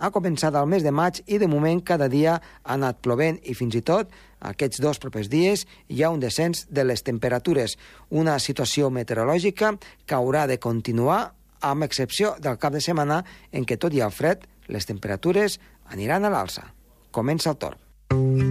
ha 0.00 0.10
començat 0.10 0.56
al 0.56 0.66
mes 0.66 0.82
de 0.82 0.90
maig 0.90 1.20
i 1.28 1.38
de 1.38 1.48
moment 1.48 1.82
cada 1.84 2.08
dia 2.08 2.38
ha 2.40 2.74
anat 2.74 3.00
plovent 3.04 3.38
i 3.44 3.54
fins 3.54 3.76
i 3.76 3.82
tot 3.84 4.10
aquests 4.40 4.80
dos 4.80 4.98
propers 4.98 5.28
dies 5.28 5.66
hi 5.88 6.02
ha 6.02 6.10
un 6.10 6.20
descens 6.20 6.64
de 6.70 6.84
les 6.84 7.04
temperatures, 7.04 7.76
una 8.08 8.38
situació 8.40 8.90
meteorològica 8.90 9.74
que 10.06 10.16
haurà 10.16 10.46
de 10.48 10.58
continuar 10.58 11.34
amb 11.60 11.84
excepció 11.84 12.34
del 12.40 12.56
cap 12.58 12.72
de 12.72 12.80
setmana 12.80 13.22
en 13.52 13.68
què 13.68 13.76
tot 13.76 13.94
i 13.94 14.00
el 14.00 14.14
fred 14.14 14.48
les 14.70 14.88
temperatures 14.88 15.60
aniran 15.90 16.24
a 16.24 16.32
l'alça. 16.32 16.70
Comença 17.10 17.52
el 17.52 17.60
torn. 17.60 18.49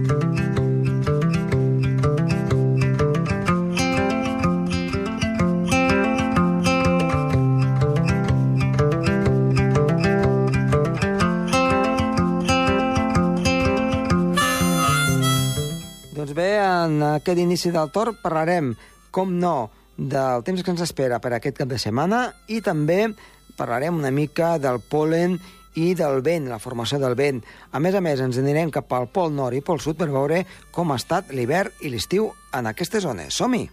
Aquest 17.20 17.38
inici 17.38 17.72
del 17.74 17.92
torn 17.94 18.18
parlarem, 18.22 18.74
com 19.14 19.36
no, 19.38 19.70
del 19.96 20.44
temps 20.46 20.64
que 20.64 20.72
ens 20.72 20.82
espera 20.84 21.20
per 21.20 21.34
aquest 21.36 21.60
cap 21.60 21.70
de 21.70 21.78
setmana 21.78 22.30
i 22.48 22.60
també 22.64 23.10
parlarem 23.58 23.98
una 23.98 24.12
mica 24.14 24.54
del 24.58 24.80
polen 24.80 25.36
i 25.78 25.92
del 25.94 26.22
vent, 26.26 26.48
la 26.50 26.58
formació 26.58 26.98
del 26.98 27.14
vent. 27.14 27.42
A 27.72 27.78
més 27.78 27.94
a 27.94 28.00
més, 28.02 28.20
ens 28.20 28.40
anirem 28.40 28.72
cap 28.74 28.90
al 28.96 29.10
pol 29.12 29.30
nord 29.34 29.56
i 29.56 29.62
pol 29.62 29.78
sud 29.82 30.00
per 30.00 30.10
veure 30.10 30.44
com 30.74 30.90
ha 30.90 30.98
estat 30.98 31.30
l'hivern 31.34 31.84
i 31.84 31.92
l'estiu 31.92 32.32
en 32.56 32.72
aquestes 32.72 33.06
zones. 33.06 33.36
Som-hi! 33.36 33.68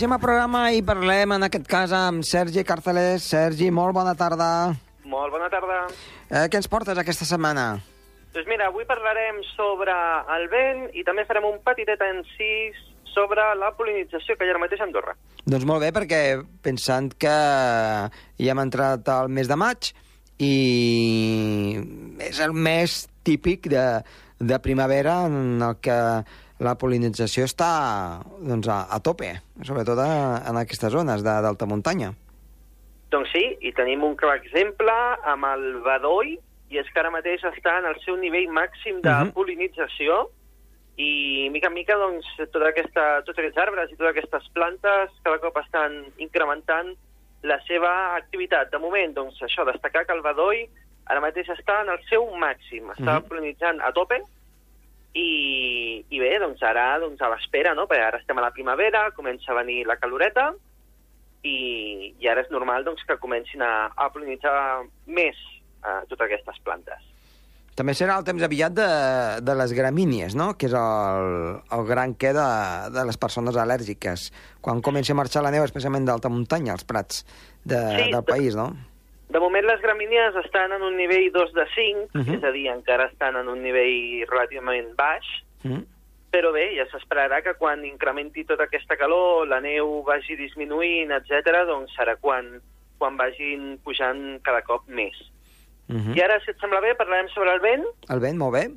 Iniciem 0.00 0.14
el 0.16 0.22
programa 0.22 0.60
i 0.72 0.78
parlem 0.80 1.34
en 1.34 1.42
aquest 1.44 1.66
cas 1.68 1.90
amb 1.92 2.24
Sergi 2.24 2.62
Carcelés. 2.64 3.26
Sergi, 3.34 3.66
molt 3.68 3.92
bona 3.92 4.14
tarda. 4.16 4.46
Molt 5.04 5.28
bona 5.28 5.50
tarda. 5.52 5.76
Eh, 6.30 6.46
què 6.48 6.56
ens 6.56 6.70
portes 6.72 6.96
aquesta 6.96 7.28
setmana? 7.28 7.66
Doncs 8.32 8.48
mira, 8.48 8.70
avui 8.72 8.88
parlarem 8.88 9.42
sobre 9.50 9.92
el 10.38 10.48
vent 10.48 10.86
i 10.96 11.04
també 11.04 11.26
farem 11.28 11.50
un 11.50 11.60
petitet 11.68 12.00
encís 12.08 12.80
sobre 13.12 13.44
la 13.60 13.74
polinització 13.76 14.38
que 14.40 14.48
hi 14.48 14.48
ha 14.48 14.56
ara 14.56 14.64
mateix 14.64 14.80
a 14.80 14.88
Andorra. 14.88 15.18
Doncs 15.44 15.68
molt 15.68 15.84
bé, 15.84 15.92
perquè 15.92 16.24
pensant 16.64 17.12
que 17.20 17.36
ja 18.40 18.56
hem 18.56 18.64
entrat 18.64 19.04
al 19.12 19.28
mes 19.28 19.52
de 19.52 19.60
maig 19.60 19.92
i 20.40 20.54
és 22.24 22.40
el 22.40 22.56
mes 22.56 23.02
típic 23.20 23.68
de, 23.68 23.88
de 24.40 24.64
primavera 24.64 25.26
en 25.28 25.60
el 25.60 25.76
que 25.84 26.00
la 26.60 26.76
polinització 26.76 27.46
està 27.48 27.70
doncs, 28.38 28.68
a, 28.68 28.84
a 28.92 29.00
tope, 29.00 29.32
sobretot 29.66 29.98
a, 29.98 30.10
en 30.50 30.60
aquestes 30.60 30.92
zones 30.92 31.24
d'alta 31.24 31.68
muntanya. 31.68 32.12
Doncs 33.10 33.32
sí, 33.34 33.42
i 33.66 33.72
tenim 33.74 34.04
un 34.06 34.14
clar 34.18 34.36
exemple 34.38 34.94
amb 35.26 35.48
el 35.50 35.80
bedoll, 35.86 36.36
i 36.70 36.78
és 36.78 36.90
que 36.92 37.00
ara 37.02 37.10
mateix 37.10 37.42
està 37.48 37.80
en 37.80 37.88
el 37.90 37.96
seu 38.04 38.14
nivell 38.20 38.52
màxim 38.54 39.00
de 39.02 39.10
uh 39.10 39.24
-huh. 39.24 39.32
polinització, 39.34 40.28
i 41.00 41.48
mica 41.50 41.68
en 41.68 41.74
mica 41.74 41.96
doncs, 41.96 42.26
tota 42.52 42.68
aquesta, 42.68 43.22
tots 43.24 43.38
aquests 43.38 43.58
arbres 43.58 43.90
i 43.90 43.96
totes 43.96 44.10
aquestes 44.10 44.48
plantes 44.52 45.10
cada 45.24 45.38
cop 45.38 45.56
estan 45.56 46.04
incrementant 46.18 46.92
la 47.42 47.58
seva 47.66 48.16
activitat. 48.16 48.70
De 48.70 48.78
moment, 48.78 49.14
doncs, 49.14 49.40
això, 49.42 49.64
destacar 49.64 50.04
que 50.06 50.12
el 50.12 50.22
bedoll 50.22 50.66
ara 51.06 51.22
mateix 51.24 51.48
està 51.48 51.80
en 51.82 51.88
el 51.88 52.00
seu 52.08 52.26
màxim, 52.36 52.90
està 52.90 53.16
uh 53.16 53.18
-huh. 53.18 53.28
polinitzant 53.28 53.80
a 53.80 53.92
tope, 53.92 54.20
i, 55.14 56.04
i 56.06 56.18
bé, 56.22 56.32
doncs 56.38 56.62
ara 56.62 56.98
doncs 57.02 57.22
a 57.22 57.30
l'espera, 57.32 57.74
no? 57.74 57.86
perquè 57.90 58.06
ara 58.06 58.20
estem 58.22 58.38
a 58.38 58.44
la 58.46 58.52
primavera, 58.54 59.08
comença 59.16 59.52
a 59.52 59.58
venir 59.62 59.82
la 59.88 59.98
caloreta, 59.98 60.50
i, 61.42 62.12
i 62.20 62.28
ara 62.28 62.44
és 62.44 62.50
normal 62.52 62.84
doncs, 62.84 63.02
que 63.08 63.18
comencin 63.22 63.64
a, 63.64 63.90
a 63.96 64.10
polinitzar 64.12 64.52
més 65.08 65.38
eh, 65.38 66.02
totes 66.10 66.26
aquestes 66.28 66.60
plantes. 66.66 67.08
També 67.80 67.94
serà 67.96 68.18
el 68.18 68.26
temps 68.26 68.42
aviat 68.44 68.74
de, 68.76 68.88
de 69.46 69.54
les 69.56 69.72
gramínies, 69.72 70.34
no? 70.36 70.50
que 70.58 70.68
és 70.68 70.74
el, 70.76 71.30
el 71.72 71.84
gran 71.88 72.12
què 72.18 72.34
de, 72.36 72.48
de 72.92 73.04
les 73.08 73.16
persones 73.16 73.56
al·lèrgiques. 73.56 74.26
Quan 74.60 74.82
comença 74.84 75.14
a 75.14 75.18
marxar 75.18 75.40
la 75.46 75.52
neu, 75.54 75.64
especialment 75.64 76.04
d'alta 76.04 76.28
muntanya, 76.28 76.74
als 76.76 76.84
prats 76.84 77.24
de, 77.64 77.80
Sí, 77.80 78.10
del 78.12 78.26
país, 78.26 78.58
no? 78.58 78.74
De 79.30 79.38
moment 79.38 79.62
les 79.64 79.80
gramínies 79.80 80.34
estan 80.44 80.72
en 80.74 80.82
un 80.82 80.96
nivell 80.98 81.30
2 81.32 81.52
de 81.54 81.66
5, 81.74 82.02
uh 82.02 82.18
Mhm. 82.18 82.24
-huh. 82.26 82.36
és 82.38 82.44
a 82.44 82.50
dir, 82.50 82.66
encara 82.68 83.06
estan 83.06 83.36
en 83.36 83.48
un 83.48 83.62
nivell 83.62 84.26
relativament 84.28 84.96
baix, 84.96 85.24
Mm. 85.62 85.84
però 86.32 86.52
bé, 86.52 86.74
ja 86.76 86.86
s'esperarà 86.86 87.42
que 87.42 87.54
quan 87.54 87.84
incrementi 87.84 88.44
tota 88.44 88.64
aquesta 88.64 88.96
calor, 88.96 89.46
la 89.46 89.60
neu 89.60 90.02
vagi 90.02 90.36
disminuint, 90.36 91.10
etc, 91.12 91.64
doncs 91.66 91.92
serà 91.96 92.16
quan, 92.20 92.60
quan 92.98 93.16
vagin 93.16 93.78
pujant 93.84 94.40
cada 94.42 94.62
cop 94.62 94.82
més. 94.88 95.14
Mm 95.88 95.96
-hmm. 95.96 96.16
I 96.16 96.20
ara, 96.22 96.40
si 96.40 96.50
et 96.50 96.58
sembla 96.60 96.80
bé, 96.80 96.94
parlarem 96.94 97.28
sobre 97.28 97.52
el 97.52 97.60
vent. 97.60 97.84
El 98.08 98.20
vent, 98.20 98.36
molt 98.38 98.52
bé. 98.52 98.70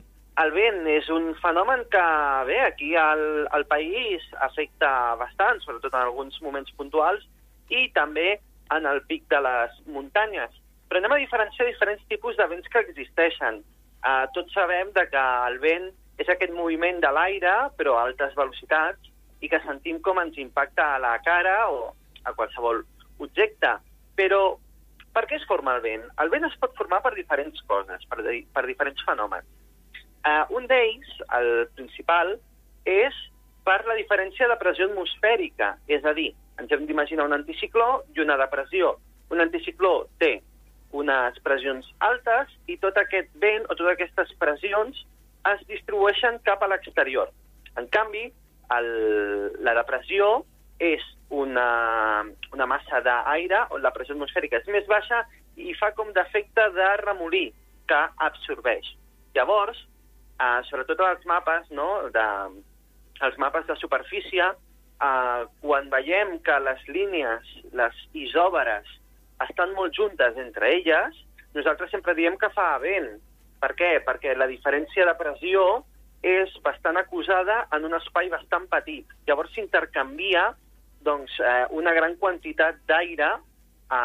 El 0.44 0.52
vent 0.52 0.88
és 0.88 1.10
un 1.10 1.36
fenomen 1.36 1.86
que, 1.92 2.46
bé, 2.46 2.60
aquí 2.62 2.96
al, 2.96 3.48
al 3.52 3.66
país 3.66 4.22
afecta 4.40 5.16
bastant, 5.16 5.60
sobretot 5.62 5.94
en 5.94 6.00
alguns 6.00 6.42
moments 6.42 6.72
puntuals, 6.72 7.24
i 7.70 7.92
també 7.94 8.40
en 8.78 8.86
el 8.90 9.02
pic 9.10 9.26
de 9.32 9.40
les 9.46 9.76
muntanyes. 9.86 10.52
Però 10.90 11.00
anem 11.02 11.16
a 11.16 11.22
diferenciar 11.22 11.68
diferents 11.68 12.04
tipus 12.10 12.38
de 12.38 12.48
vents 12.52 12.68
que 12.70 12.82
existeixen. 12.84 13.62
Uh, 14.04 14.26
tots 14.36 14.54
sabem 14.54 14.92
de 14.94 15.06
que 15.10 15.24
el 15.48 15.60
vent 15.64 15.90
és 16.22 16.30
aquest 16.30 16.52
moviment 16.54 17.00
de 17.02 17.10
l'aire, 17.16 17.54
però 17.78 17.96
a 17.98 18.04
altes 18.08 18.36
velocitats, 18.38 19.10
i 19.42 19.50
que 19.50 19.60
sentim 19.66 20.00
com 20.04 20.20
ens 20.22 20.38
impacta 20.38 20.94
a 20.96 21.00
la 21.04 21.16
cara 21.24 21.56
o 21.72 21.94
a 22.24 22.34
qualsevol 22.34 22.84
objecte. 23.20 23.74
Però 24.16 24.44
per 25.14 25.26
què 25.30 25.40
es 25.40 25.48
forma 25.50 25.76
el 25.78 25.82
vent? 25.82 26.06
El 26.22 26.30
vent 26.30 26.46
es 26.48 26.56
pot 26.62 26.76
formar 26.78 27.02
per 27.04 27.14
diferents 27.16 27.60
coses, 27.68 28.06
per, 28.10 28.22
di- 28.26 28.46
per 28.54 28.66
diferents 28.68 29.02
fenòmens. 29.08 29.48
Uh, 30.24 30.46
un 30.56 30.68
d'ells, 30.70 31.10
el 31.36 31.68
principal, 31.76 32.38
és 32.86 33.16
per 33.68 33.82
la 33.88 33.96
diferència 34.00 34.48
de 34.48 34.56
pressió 34.60 34.88
atmosfèrica. 34.90 35.74
És 35.88 36.06
a 36.06 36.14
dir, 36.16 36.32
ens 36.62 36.72
hem 36.72 36.86
d'imaginar 36.88 37.26
un 37.28 37.36
anticicló 37.38 38.04
i 38.16 38.22
una 38.24 38.38
depressió. 38.38 38.96
Un 39.34 39.42
anticicló 39.42 39.94
té 40.22 40.36
unes 40.94 41.40
pressions 41.46 41.88
altes 42.06 42.52
i 42.70 42.78
tot 42.82 42.98
aquest 43.02 43.32
vent 43.42 43.66
o 43.66 43.74
totes 43.74 43.96
aquestes 43.96 44.34
pressions 44.42 45.00
es 45.50 45.64
distribueixen 45.70 46.40
cap 46.48 46.62
a 46.64 46.70
l'exterior. 46.70 47.32
En 47.80 47.88
canvi, 47.94 48.28
el, 48.78 48.90
la 49.66 49.74
depressió 49.80 50.44
és 50.80 51.04
una, 51.34 52.24
una 52.54 52.68
massa 52.70 53.02
d'aire 53.06 53.64
on 53.74 53.82
la 53.82 53.92
pressió 53.96 54.16
atmosfèrica 54.16 54.62
és 54.62 54.70
més 54.74 54.86
baixa 54.90 55.24
i 55.58 55.74
fa 55.78 55.92
com 55.98 56.12
d'efecte 56.14 56.70
de 56.78 56.90
remolí 57.02 57.48
que 57.90 58.02
absorbeix. 58.26 58.86
Llavors, 59.36 59.80
eh, 60.40 60.62
sobretot 60.70 61.02
als 61.02 61.26
mapes, 61.30 61.66
no, 61.72 61.90
de, 62.14 62.28
els 63.26 63.38
mapes 63.42 63.66
de 63.68 63.78
superfície, 63.82 64.52
eh, 65.02 65.46
quan 65.62 65.90
veiem 65.90 66.38
que 66.46 66.60
les 66.60 66.82
línies, 66.88 67.54
les 67.74 68.02
isòbares, 68.14 68.88
estan 69.44 69.74
molt 69.78 69.96
juntes 69.96 70.38
entre 70.38 70.74
elles, 70.78 71.18
nosaltres 71.54 71.92
sempre 71.92 72.16
diem 72.18 72.38
que 72.38 72.52
fa 72.54 72.78
vent. 72.82 73.16
Per 73.64 73.72
què? 73.80 73.92
Perquè 74.06 74.36
la 74.36 74.50
diferència 74.50 75.06
de 75.08 75.16
pressió 75.20 75.84
és 76.24 76.52
bastant 76.64 76.98
acusada 76.98 77.64
en 77.76 77.86
un 77.88 77.96
espai 77.98 78.30
bastant 78.32 78.66
petit. 78.72 79.08
Llavors 79.28 79.52
s'intercanvia 79.56 80.52
doncs, 81.04 81.36
eh, 81.40 81.66
una 81.76 81.94
gran 81.94 82.16
quantitat 82.16 82.80
d'aire 82.88 83.30
a, 83.92 84.04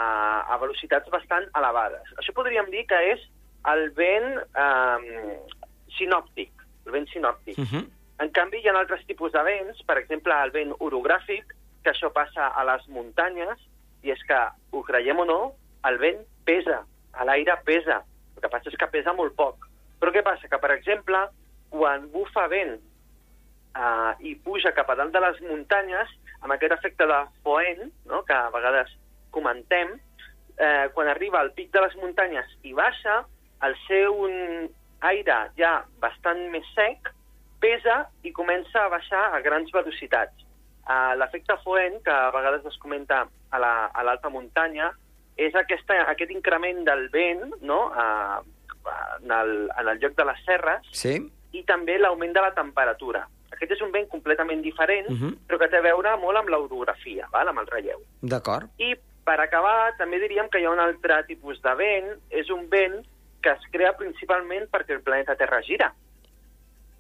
a 0.51 0.59
velocitats 0.61 1.11
bastant 1.15 1.47
elevades. 1.59 2.11
Això 2.19 2.35
podríem 2.35 2.71
dir 2.75 2.85
que 2.91 2.99
és 3.15 3.23
el 3.71 3.89
vent 3.97 4.35
eh, 4.65 5.39
sinòptic, 5.99 6.51
el 6.87 6.97
vent 6.99 7.09
sinòptic. 7.15 7.59
Uh 7.59 7.71
-huh. 7.71 7.85
En 8.23 8.31
canvi, 8.35 8.59
hi 8.59 8.69
ha 8.69 8.75
altres 8.75 9.05
tipus 9.07 9.33
de 9.33 9.43
vents, 9.47 9.83
per 9.87 9.99
exemple, 10.01 10.35
el 10.35 10.51
vent 10.55 10.73
orogràfic, 10.83 11.55
que 11.85 11.93
això 11.93 12.11
passa 12.15 12.49
a 12.51 12.65
les 12.67 12.87
muntanyes, 12.91 13.61
i 14.03 14.11
és 14.15 14.23
que, 14.27 14.39
ho 14.75 14.83
creiem 14.87 15.23
o 15.23 15.27
no, 15.29 15.39
el 15.87 15.99
vent 16.03 16.25
pesa, 16.49 16.81
l'aire 17.29 17.55
pesa. 17.67 18.01
El 18.35 18.43
que 18.43 18.51
passa 18.51 18.71
és 18.73 18.79
que 18.79 18.91
pesa 18.91 19.15
molt 19.15 19.37
poc. 19.39 19.69
Però 20.03 20.13
què 20.15 20.23
passa? 20.27 20.51
Que, 20.51 20.59
per 20.63 20.73
exemple, 20.75 21.21
quan 21.71 22.09
bufa 22.11 22.47
vent 22.51 22.75
eh, 22.79 24.13
i 24.27 24.35
puja 24.43 24.75
cap 24.75 24.91
a 24.91 24.99
dalt 24.99 25.15
de 25.15 25.23
les 25.23 25.39
muntanyes, 25.47 26.11
amb 26.43 26.55
aquest 26.55 26.75
efecte 26.75 27.07
de 27.07 27.21
foent, 27.47 27.87
no?, 28.11 28.23
que 28.27 28.35
a 28.35 28.51
vegades 28.55 28.91
comentem, 29.35 29.95
eh, 30.59 30.87
quan 30.95 31.11
arriba 31.11 31.39
al 31.41 31.53
pic 31.55 31.71
de 31.75 31.83
les 31.87 31.95
muntanyes 32.03 32.51
i 32.67 32.75
baixa, 32.75 33.21
el 33.67 33.79
seu 33.87 34.19
mm, 34.27 34.67
aire 35.07 35.39
ja 35.59 35.73
bastant 36.03 36.45
més 36.51 36.67
sec 36.75 37.13
pesa 37.61 38.09
i 38.23 38.33
comença 38.33 38.85
a 38.85 38.89
baixar 38.89 39.35
a 39.35 39.41
grans 39.41 39.71
velocitats. 39.73 40.45
Uh, 40.89 41.15
L'efecte 41.21 41.57
foent, 41.65 42.03
que 42.03 42.11
a 42.11 42.31
vegades 42.31 42.65
es 42.67 42.77
comenta 42.79 43.27
a 43.51 43.59
la- 43.59 43.87
a 43.93 44.03
l'alta 44.03 44.29
la, 44.29 44.33
muntanya, 44.33 44.93
és 45.37 45.55
aquesta, 45.55 46.03
aquest 46.11 46.31
increment 46.31 46.85
del 46.85 47.09
vent 47.11 47.53
no? 47.61 47.91
a, 47.95 48.41
a, 48.41 49.19
en, 49.23 49.31
el, 49.31 49.71
en 49.79 49.89
el 49.89 49.99
lloc 50.01 50.17
de 50.17 50.25
les 50.25 50.41
serres 50.45 50.87
Sí? 50.93 51.19
i 51.53 51.63
també 51.65 51.99
l'augment 51.99 52.33
de 52.33 52.41
la 52.41 52.55
temperatura. 52.55 53.27
Aquest 53.53 53.73
és 53.73 53.81
un 53.83 53.93
vent 53.93 54.09
completament 54.09 54.63
diferent, 54.63 55.09
Mhm. 55.11 55.37
però 55.49 55.59
que 55.59 55.69
té 55.69 55.77
a 55.79 55.81
veure 55.85 56.17
molt 56.17 56.37
amb 56.39 56.49
l'orografia, 56.49 57.29
amb 57.49 57.59
el 57.61 57.67
relleu. 57.67 58.01
D'acord. 58.23 58.69
I 58.79 58.95
per 59.25 59.41
acabar, 59.41 59.95
també 59.99 60.19
diríem 60.21 60.49
que 60.49 60.61
hi 60.61 60.65
ha 60.65 60.71
un 60.71 60.81
altre 60.81 61.23
tipus 61.27 61.61
de 61.63 61.75
vent, 61.75 62.19
és 62.31 62.49
un 62.51 62.69
vent 62.71 63.05
que 63.43 63.51
es 63.51 63.61
crea 63.71 63.93
principalment 63.97 64.69
perquè 64.71 64.91
el 64.97 65.03
planeta 65.03 65.37
Terra 65.37 65.61
gira. 65.63 65.93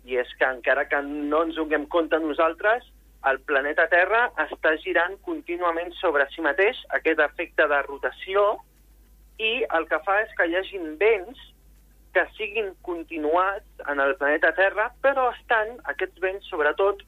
I 0.09 0.17
és 0.23 0.31
que 0.41 0.49
encara 0.49 0.87
que 0.89 1.01
no 1.05 1.43
ens 1.45 1.59
donem 1.59 1.85
compte 1.93 2.19
nosaltres, 2.23 2.87
el 3.29 3.41
planeta 3.45 3.89
Terra 3.93 4.29
està 4.47 4.73
girant 4.81 5.19
contínuament 5.27 5.91
sobre 5.99 6.25
si 6.33 6.45
mateix, 6.45 6.79
aquest 6.97 7.21
efecte 7.21 7.67
de 7.69 7.83
rotació, 7.85 8.45
i 9.39 9.53
el 9.77 9.87
que 9.91 10.01
fa 10.07 10.21
és 10.23 10.33
que 10.39 10.49
hi 10.49 10.57
hagin 10.59 10.95
vents 11.01 11.39
que 12.15 12.25
siguin 12.39 12.73
continuats 12.87 13.89
en 13.91 14.01
el 14.01 14.17
planeta 14.19 14.55
Terra, 14.57 14.89
però 15.05 15.29
estan, 15.35 15.77
aquests 15.93 16.21
vents, 16.25 16.47
sobretot, 16.51 17.03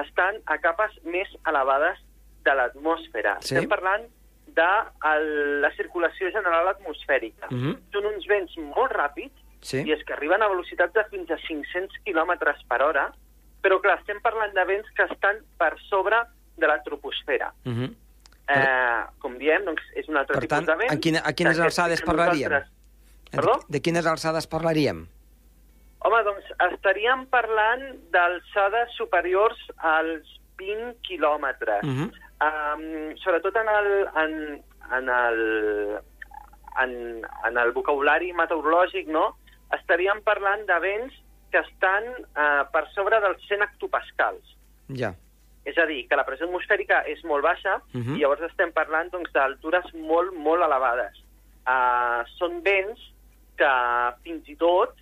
estan 0.00 0.38
a 0.50 0.58
capes 0.62 0.94
més 1.04 1.30
elevades 1.48 1.98
de 2.46 2.54
l'atmosfera. 2.54 3.38
Sí. 3.40 3.54
Estem 3.54 3.68
parlant 3.72 4.06
de 4.54 4.70
la 5.64 5.70
circulació 5.76 6.30
general 6.30 6.70
atmosfèrica. 6.70 7.50
Mhm. 7.50 7.76
Són 7.92 8.06
uns 8.06 8.26
vents 8.30 8.56
molt 8.76 8.92
ràpids, 8.92 9.34
Sí? 9.64 9.80
i 9.80 9.92
és 9.94 10.02
que 10.04 10.12
arriben 10.12 10.42
a 10.44 10.48
velocitats 10.52 10.92
de 10.92 11.04
fins 11.08 11.30
a 11.32 11.38
500 11.40 11.96
km 12.04 12.34
per 12.68 12.82
hora, 12.84 13.06
però 13.64 13.78
clar, 13.80 13.98
estem 14.02 14.18
parlant 14.20 14.52
de 14.52 14.64
vents 14.68 14.90
que 14.96 15.06
estan 15.08 15.38
per 15.56 15.72
sobre 15.88 16.18
de 16.60 16.66
la 16.68 16.82
troposfera. 16.84 17.52
Mhm. 17.64 17.94
Eh, 18.46 19.04
com 19.18 19.38
diem, 19.40 19.64
doncs 19.64 19.80
és 19.96 20.06
un 20.12 20.18
altre 20.20 20.36
Per 20.38 20.46
tant, 20.48 20.66
tipus 20.66 20.74
de 20.74 20.76
vent. 20.82 20.92
a 20.92 21.00
quina- 21.00 21.22
a 21.24 21.32
quines 21.32 21.58
alçades 21.58 22.02
parlaríem? 22.02 22.50
nosaltres- 22.52 22.72
Perdó? 23.30 23.54
de 23.68 23.80
quines 23.80 24.06
alçades 24.06 24.46
parlaríem? 24.46 25.06
Home, 26.04 26.22
doncs 26.24 26.44
estaríem 26.74 27.24
parlant 27.32 27.86
d'alçades 28.12 28.92
superiors 28.98 29.56
als 29.78 30.28
20 30.58 30.94
quilòmetres. 31.02 31.82
Mhm. 31.82 32.10
um, 32.44 33.16
sobretot 33.16 33.56
en 33.56 33.68
el, 33.68 34.08
en, 34.22 34.64
en 34.92 35.08
el, 35.08 36.00
en, 36.82 37.24
en 37.46 37.56
el 37.56 37.72
vocabulari 37.72 38.32
meteorològic, 38.34 39.06
no? 39.08 39.36
Estaríem 39.72 40.20
parlant 40.22 40.66
de 40.66 40.78
vents 40.80 41.14
que 41.50 41.58
estan 41.58 42.04
uh, 42.34 42.64
per 42.72 42.88
sobre 42.94 43.20
dels 43.20 43.42
100 43.48 43.62
hectopascals. 43.62 44.56
Ja. 44.88 45.14
És 45.64 45.78
a 45.78 45.86
dir, 45.86 46.02
que 46.08 46.16
la 46.16 46.24
pressió 46.26 46.46
atmosfèrica 46.46 47.04
és 47.08 47.22
molt 47.24 47.44
baixa 47.44 47.80
Mhm. 47.92 48.16
i 48.16 48.20
llavors 48.20 48.42
estem 48.42 48.72
parlant 48.72 49.10
doncs, 49.10 49.32
d'altures 49.32 49.86
molt, 49.94 50.34
molt 50.34 50.62
elevades. 50.62 51.22
Uh, 51.64 52.24
són 52.36 52.60
vents 52.62 53.00
que 53.56 53.70
fins 54.22 54.48
i 54.48 54.56
tot 54.56 54.92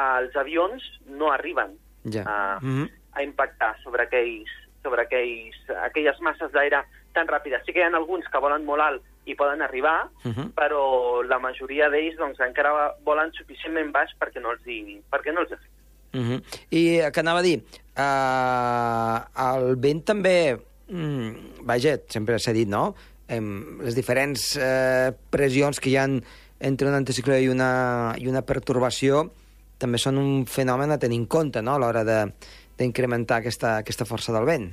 els 0.00 0.34
avions 0.36 0.82
no 1.06 1.30
arriben 1.30 1.76
Ja. 2.04 2.24
a, 2.26 2.58
Mhm. 2.60 2.88
a 3.12 3.22
impactar 3.22 3.76
sobre, 3.82 4.02
aquells, 4.04 4.48
sobre 4.82 5.02
aquells, 5.02 5.56
aquelles 5.84 6.18
masses 6.20 6.50
d'aire 6.52 6.82
tan 7.12 7.26
ràpides. 7.28 7.64
Sí 7.66 7.72
que 7.72 7.80
hi 7.80 7.82
ha 7.82 7.96
alguns 7.96 8.26
que 8.30 8.38
volen 8.42 8.64
molt 8.64 8.82
alt 8.82 9.02
i 9.26 9.34
poden 9.34 9.62
arribar, 9.62 10.08
Mhm. 10.24 10.52
però 10.56 11.22
la 11.22 11.38
majoria 11.38 11.88
d'ells 11.90 12.16
doncs, 12.16 12.40
encara 12.40 12.94
volen 13.04 13.32
suficientment 13.32 13.92
baix 13.92 14.10
perquè 14.18 14.40
no 14.40 14.50
els 14.52 14.66
hi, 14.66 15.00
perquè 15.10 15.32
no 15.34 15.40
els 15.40 15.52
afecti. 15.52 15.76
Mhm. 16.12 16.42
I 16.70 16.98
eh, 16.98 17.10
que 17.12 17.20
anava 17.20 17.38
a 17.38 17.42
dir, 17.42 17.62
uh, 17.96 19.54
el 19.54 19.76
vent 19.76 20.04
també, 20.04 20.58
mm, 20.88 21.62
vaja, 21.62 21.98
sempre 22.08 22.38
s'ha 22.38 22.52
dit, 22.52 22.68
no? 22.68 22.94
Em, 23.28 23.78
les 23.80 23.94
diferents 23.94 24.56
eh, 24.56 25.12
pressions 25.30 25.78
que 25.78 25.90
hi 25.90 25.96
han 25.96 26.22
entre 26.58 26.88
un 26.88 26.94
anticicló 26.94 27.38
i 27.38 27.48
una, 27.48 28.14
i 28.18 28.26
una 28.26 28.42
pertorbació 28.42 29.30
també 29.78 29.98
són 29.98 30.18
un 30.18 30.46
fenomen 30.46 30.90
a 30.90 30.98
tenir 30.98 31.16
en 31.16 31.26
compte, 31.26 31.62
no?, 31.62 31.74
a 31.74 31.78
l'hora 31.78 32.04
de 32.04 32.32
d'incrementar 32.80 33.38
aquesta, 33.42 33.76
aquesta 33.76 34.06
força 34.08 34.32
del 34.32 34.46
vent. 34.48 34.70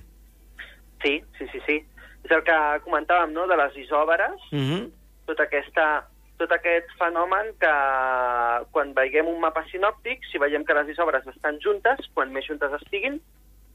Sí, 1.03 1.21
sí, 1.37 1.45
sí, 1.51 1.59
sí. 1.67 1.77
És 2.27 2.33
el 2.35 2.43
que 2.43 2.55
comentàvem, 2.83 3.31
no?, 3.31 3.47
de 3.47 3.55
les 3.55 3.75
isòbares, 3.85 4.41
Mhm. 4.51 4.91
tot, 5.29 5.39
aquesta, 5.39 6.03
tot 6.37 6.51
aquest 6.51 6.89
fenomen 6.99 7.53
que 7.59 7.71
quan 8.71 8.93
veiem 8.93 9.27
un 9.31 9.39
mapa 9.39 9.63
sinòptic, 9.71 10.19
si 10.31 10.37
veiem 10.37 10.65
que 10.65 10.75
les 10.75 10.89
isòbares 10.91 11.25
estan 11.31 11.59
juntes, 11.63 12.03
quan 12.13 12.33
més 12.33 12.45
juntes 12.45 12.73
estiguin, 12.81 13.21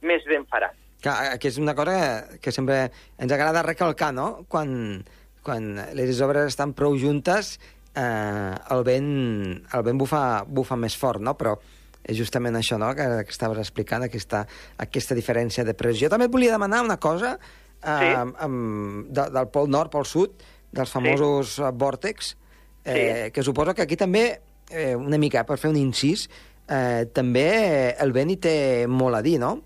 més 0.03 0.25
vent 0.29 0.45
farà. 0.53 0.71
Que, 1.03 1.11
que 1.41 1.49
és 1.49 1.57
una 1.59 1.75
cosa 1.75 2.29
que, 2.41 2.53
sempre 2.53 2.91
ens 3.19 3.33
agrada 3.33 3.63
recalcar, 3.65 4.13
no? 4.15 4.45
Quan, 4.49 5.03
quan 5.43 5.75
les 5.97 6.21
obres 6.21 6.53
estan 6.53 6.75
prou 6.75 6.95
juntes, 6.99 7.59
eh, 7.97 8.55
el 8.71 8.85
vent, 8.85 9.65
el 9.73 9.83
vent 9.83 9.99
bufa, 9.99 10.45
bufa 10.47 10.77
més 10.77 10.97
fort, 10.97 11.21
no? 11.21 11.35
Però 11.39 11.57
és 12.05 12.17
justament 12.19 12.55
això, 12.55 12.79
no?, 12.79 12.93
que, 12.95 13.25
que 13.25 13.35
estaves 13.35 13.59
explicant, 13.59 14.03
aquesta, 14.05 14.45
aquesta 14.79 15.15
diferència 15.15 15.65
de 15.65 15.75
pressió. 15.75 16.09
També 16.11 16.27
et 16.27 16.33
volia 16.33 16.53
demanar 16.53 16.83
una 16.83 16.99
cosa 16.99 17.39
eh, 17.39 17.72
Sí. 17.83 18.13
amb, 18.15 19.09
de, 19.11 19.27
del 19.35 19.49
Pol 19.51 19.69
Nord, 19.71 19.91
Pol 19.91 20.07
Sud, 20.07 20.39
dels 20.73 20.91
famosos 20.91 21.57
sí. 21.57 21.63
vòrtex, 21.75 22.37
eh, 22.85 23.31
que 23.35 23.43
suposo 23.43 23.75
que 23.75 23.83
aquí 23.83 23.97
també, 23.97 24.41
eh, 24.71 24.95
una 24.97 25.19
mica 25.19 25.45
per 25.45 25.59
fer 25.59 25.71
un 25.71 25.77
incís, 25.77 26.29
eh, 26.69 27.07
també 27.13 27.95
el 27.99 28.13
vent 28.15 28.31
hi 28.31 28.39
té 28.39 28.57
molt 28.89 29.19
a 29.19 29.23
dir, 29.23 29.39
no? 29.43 29.57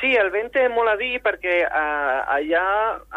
Sí, 0.00 0.14
el 0.14 0.30
vent 0.30 0.52
té 0.54 0.68
molt 0.70 0.92
a 0.92 0.96
dir 0.96 1.18
perquè 1.24 1.64
uh, 1.66 2.20
allà 2.30 2.66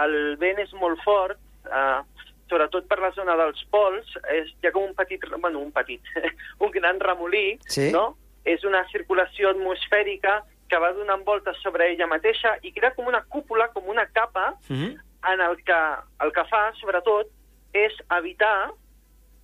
el 0.01 0.35
vent 0.41 0.63
és 0.63 0.71
molt 0.73 0.97
fort, 1.05 1.37
uh, 1.69 2.01
sobretot 2.49 2.87
per 2.89 2.97
la 2.99 3.11
zona 3.13 3.35
dels 3.37 3.61
pols, 3.69 4.07
és, 4.33 4.49
hi 4.61 4.67
ha 4.67 4.73
com 4.73 4.87
un 4.89 4.95
petit, 4.97 5.21
bueno, 5.37 5.61
un 5.61 5.71
petit, 5.71 6.01
un 6.63 6.71
gran 6.73 6.99
remolí, 6.99 7.59
Sí. 7.69 7.91
no? 7.93 8.15
És 8.43 8.65
una 8.65 8.81
circulació 8.89 9.51
atmosfèrica 9.53 10.39
que 10.71 10.79
va 10.79 10.93
donant 10.95 11.25
voltes 11.27 11.57
sobre 11.59 11.89
ella 11.91 12.07
mateixa 12.07 12.53
i 12.63 12.71
crea 12.71 12.93
com 12.95 13.09
una 13.11 13.19
cúpula, 13.27 13.67
com 13.75 13.89
una 13.91 14.05
capa, 14.07 14.53
Mhm. 14.69 14.95
en 15.33 15.41
el 15.41 15.57
que 15.67 15.79
el 16.23 16.31
que 16.31 16.45
fa, 16.45 16.71
sobretot, 16.79 17.27
és 17.73 17.93
evitar 18.17 18.71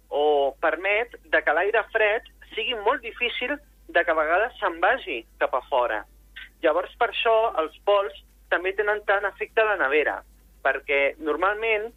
o 0.09 0.55
permet 0.61 1.11
de 1.25 1.41
que 1.43 1.53
l'aire 1.53 1.83
fred 1.91 2.23
sigui 2.55 2.75
molt 2.85 3.01
difícil 3.03 3.57
de 3.87 4.03
que 4.05 4.11
a 4.11 4.15
vegades 4.15 4.55
se'n 4.59 4.79
vagi 4.79 5.25
cap 5.39 5.53
a 5.53 5.61
fora. 5.69 6.05
Llavors, 6.63 6.95
per 6.97 7.09
això, 7.11 7.35
els 7.59 7.75
pols 7.85 8.13
també 8.49 8.73
tenen 8.73 9.03
tant 9.05 9.25
efecte 9.25 9.63
de 9.67 9.75
nevera, 9.77 10.21
perquè 10.63 11.15
normalment 11.19 11.91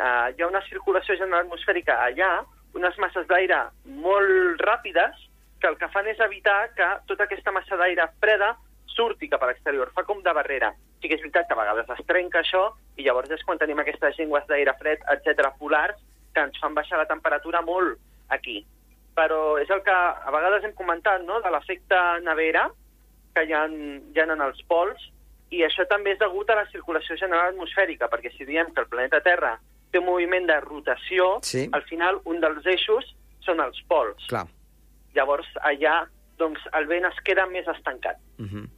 eh, 0.00 0.32
hi 0.32 0.42
ha 0.42 0.46
una 0.48 0.62
circulació 0.68 1.14
general 1.16 1.44
atmosfèrica 1.44 1.98
allà, 2.06 2.44
unes 2.74 2.96
masses 2.98 3.26
d'aire 3.28 3.68
molt 3.84 4.60
ràpides, 4.60 5.26
que 5.60 5.68
el 5.68 5.76
que 5.76 5.88
fan 5.92 6.06
és 6.08 6.18
evitar 6.24 6.70
que 6.74 6.86
tota 7.06 7.24
aquesta 7.24 7.52
massa 7.52 7.76
d'aire 7.76 8.08
freda 8.18 8.54
surti 8.94 9.28
cap 9.28 9.42
a 9.42 9.50
l'exterior, 9.50 9.90
fa 9.94 10.04
com 10.04 10.22
de 10.22 10.32
barrera. 10.36 10.72
Sí 11.00 11.08
que 11.08 11.16
és 11.16 11.22
veritat 11.22 11.48
que 11.48 11.54
a 11.56 11.60
vegades 11.60 11.88
es 11.90 12.06
trenca 12.06 12.40
això 12.40 12.66
i 12.96 13.04
llavors 13.06 13.30
és 13.30 13.42
quan 13.44 13.58
tenim 13.58 13.78
aquestes 13.80 14.18
llengües 14.18 14.46
d'aire 14.46 14.74
fred, 14.78 15.00
etc 15.14 15.50
polars, 15.58 15.96
que 16.34 16.40
ens 16.40 16.58
fan 16.60 16.74
baixar 16.74 16.98
la 16.98 17.08
temperatura 17.10 17.62
molt 17.62 17.98
aquí. 18.28 18.64
Però 19.16 19.58
és 19.60 19.70
el 19.70 19.82
que 19.82 19.94
a 19.94 20.30
vegades 20.30 20.64
hem 20.64 20.74
comentat, 20.78 21.22
no?, 21.26 21.40
de 21.40 21.50
l'efecte 21.50 21.98
nevera 22.22 22.68
que 23.34 23.44
hi 23.46 23.52
ha, 23.52 23.64
hi 23.66 24.20
ha 24.20 24.26
en 24.26 24.44
els 24.44 24.62
pols, 24.68 25.10
i 25.50 25.64
això 25.66 25.86
també 25.90 26.12
és 26.14 26.20
degut 26.20 26.50
a 26.50 26.58
la 26.60 26.66
circulació 26.70 27.16
general 27.18 27.50
atmosfèrica, 27.50 28.08
perquè 28.10 28.30
si 28.36 28.46
diem 28.46 28.70
que 28.74 28.84
el 28.84 28.88
planeta 28.90 29.20
Terra 29.20 29.56
té 29.90 29.98
un 29.98 30.06
moviment 30.06 30.46
de 30.46 30.60
rotació, 30.60 31.38
Sí. 31.42 31.68
al 31.72 31.82
final 31.82 32.20
un 32.24 32.40
dels 32.40 32.66
eixos 32.66 33.16
són 33.42 33.60
els 33.60 33.80
pols. 33.88 34.26
Clar. 34.28 34.46
Llavors 35.14 35.48
allà 35.66 36.04
doncs, 36.38 36.60
el 36.78 36.86
vent 36.86 37.04
es 37.04 37.18
queda 37.26 37.46
més 37.46 37.66
estancat. 37.68 38.16
Uh 38.38 38.46
-huh. 38.46 38.68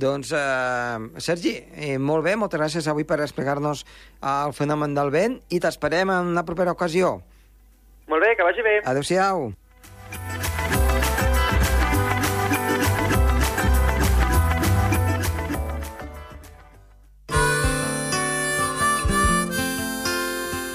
Doncs, 0.00 0.32
eh, 0.32 1.20
Sergi, 1.20 1.52
eh, 1.76 1.98
molt 1.98 2.24
bé, 2.24 2.32
moltes 2.36 2.60
gràcies 2.60 2.86
avui 2.88 3.04
per 3.04 3.18
explicar-nos 3.20 3.84
el 4.24 4.54
fenomen 4.56 4.94
del 4.96 5.10
vent 5.12 5.40
i 5.52 5.60
t'esperem 5.60 6.08
en 6.14 6.30
una 6.32 6.44
propera 6.48 6.72
ocasió. 6.72 7.18
Molt 8.08 8.24
bé, 8.24 8.32
que 8.36 8.46
vagi 8.46 8.64
bé. 8.64 8.80
Adéu-siau. 8.84 9.52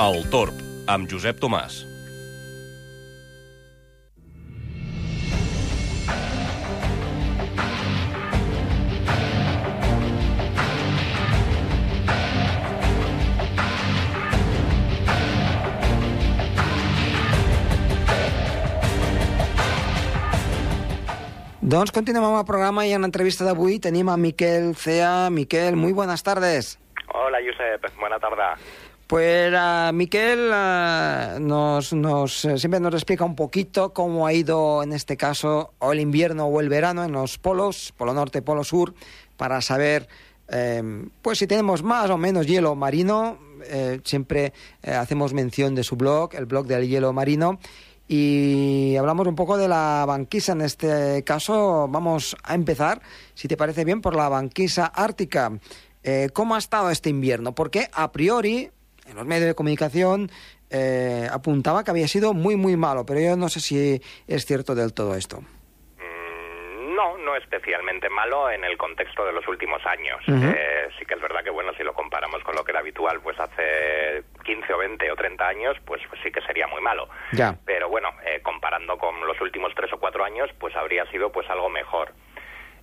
El 0.06 0.24
Torb, 0.30 0.62
amb 0.92 1.10
Josep 1.10 1.42
Tomàs. 1.42 1.95
Doncs 21.76 21.92
continuem 21.92 22.24
amb 22.24 22.38
el 22.40 22.46
programa 22.48 22.86
i 22.88 22.94
en 22.96 23.04
l'entrevista 23.04 23.44
d'avui 23.44 23.82
tenim 23.84 24.08
a 24.08 24.14
Miquel 24.16 24.70
Cea. 24.80 25.28
Miquel, 25.28 25.76
muy 25.76 25.92
buenas 25.92 26.24
tardes. 26.24 26.78
Hola, 27.12 27.42
Josep. 27.44 27.90
Buena 28.00 28.18
tarda. 28.18 28.54
Pues 29.08 29.52
uh, 29.52 29.92
Miquel 29.92 30.54
uh, 30.56 31.38
nos, 31.42 31.92
nos, 31.92 32.46
eh, 32.46 32.58
siempre 32.60 32.80
nos 32.80 32.94
explica 32.94 33.26
un 33.26 33.36
poquito 33.36 33.92
cómo 33.92 34.26
ha 34.26 34.32
ido 34.32 34.84
en 34.84 34.94
este 34.94 35.18
caso 35.18 35.74
o 35.80 35.92
el 35.92 36.00
invierno 36.00 36.46
o 36.46 36.62
el 36.62 36.70
verano 36.70 37.04
en 37.04 37.12
los 37.12 37.38
polos, 37.38 37.94
polo 37.98 38.14
norte, 38.14 38.42
polo 38.42 38.64
sur, 38.64 38.94
para 39.36 39.60
saber 39.60 40.08
eh, 40.48 40.82
pues 41.22 41.40
si 41.40 41.48
tenemos 41.48 41.84
más 41.84 42.10
o 42.10 42.18
menos 42.18 42.48
hielo 42.48 42.76
marino. 42.76 43.38
Eh, 43.66 44.00
siempre 44.04 44.54
eh, 44.84 44.92
hacemos 44.92 45.34
mención 45.34 45.76
de 45.76 45.84
su 45.84 45.96
blog, 45.96 46.36
el 46.36 46.46
blog 46.46 46.68
del 46.68 46.88
hielo 46.88 47.14
marino. 47.14 47.60
Y 48.08 48.96
hablamos 48.98 49.28
un 49.28 49.36
poco 49.36 49.58
de 49.58 49.68
la 49.68 50.06
banquisa. 50.08 50.54
En 50.54 50.62
este 50.62 51.24
caso 51.24 51.88
vamos 51.90 52.36
a 52.44 52.54
empezar, 52.54 53.02
si 53.34 53.48
te 53.48 53.58
parece 53.58 53.84
bien, 53.84 54.02
por 54.02 54.16
la 54.16 54.30
banquisa 54.30 54.86
ártica. 54.86 55.52
Eh, 56.04 56.30
¿Cómo 56.34 56.56
ha 56.56 56.60
estado 56.60 56.92
este 56.92 57.10
invierno? 57.10 57.56
Porque 57.56 57.88
a 57.92 58.12
priori 58.12 58.70
en 59.08 59.16
los 59.16 59.26
medios 59.26 59.48
de 59.48 59.56
comunicación 59.56 60.30
eh, 60.70 61.28
apuntaba 61.32 61.84
que 61.84 61.92
había 61.92 62.08
sido 62.08 62.34
muy, 62.34 62.56
muy 62.56 62.76
malo, 62.76 63.06
pero 63.06 63.20
yo 63.20 63.36
no 63.36 63.50
sé 63.50 63.60
si 63.60 64.02
es 64.28 64.46
cierto 64.46 64.76
del 64.76 64.94
todo 64.94 65.16
esto. 65.16 65.42
Mm, 65.42 66.96
no, 66.96 67.18
no 67.18 67.36
especialmente 67.36 68.10
malo 68.10 68.50
en 68.50 68.64
el 68.64 68.78
contexto 68.78 69.26
de 69.26 69.34
los 69.34 69.48
últimos 69.48 69.86
años. 69.86 70.22
Uh 70.28 70.32
-huh. 70.32 70.56
eh, 70.56 70.90
sí 70.98 71.06
que 71.06 71.14
es 71.14 71.22
verdad 71.22 71.44
que, 71.44 71.52
bueno, 71.52 71.72
si 71.78 71.84
lo 71.84 71.94
comparamos 71.94 72.44
con 72.44 72.56
lo 72.56 72.64
que 72.64 72.72
era 72.72 72.80
habitual, 72.80 73.22
pues 73.22 73.40
hace 73.40 74.24
15 74.46 74.74
o 74.74 74.78
20 74.78 75.12
o 75.12 75.16
30 75.16 75.48
años, 75.48 75.78
pues, 75.86 76.02
pues 76.10 76.22
sí 76.24 76.32
que 76.32 76.42
sería 76.42 76.68
muy 76.68 76.82
malo. 76.82 77.10
Ya. 77.34 77.56
Pero 77.66 77.90
bueno, 77.90 78.10
eh, 78.26 78.40
comparando 78.42 78.98
con 78.98 79.20
los 79.26 79.40
últimos 79.42 79.74
3 79.76 79.92
o 79.94 80.00
4 80.00 80.24
años, 80.24 80.50
pues 80.60 80.76
habría 80.76 81.06
sido 81.08 81.32
pues 81.32 81.50
algo 81.50 81.70
mejor. 81.70 82.14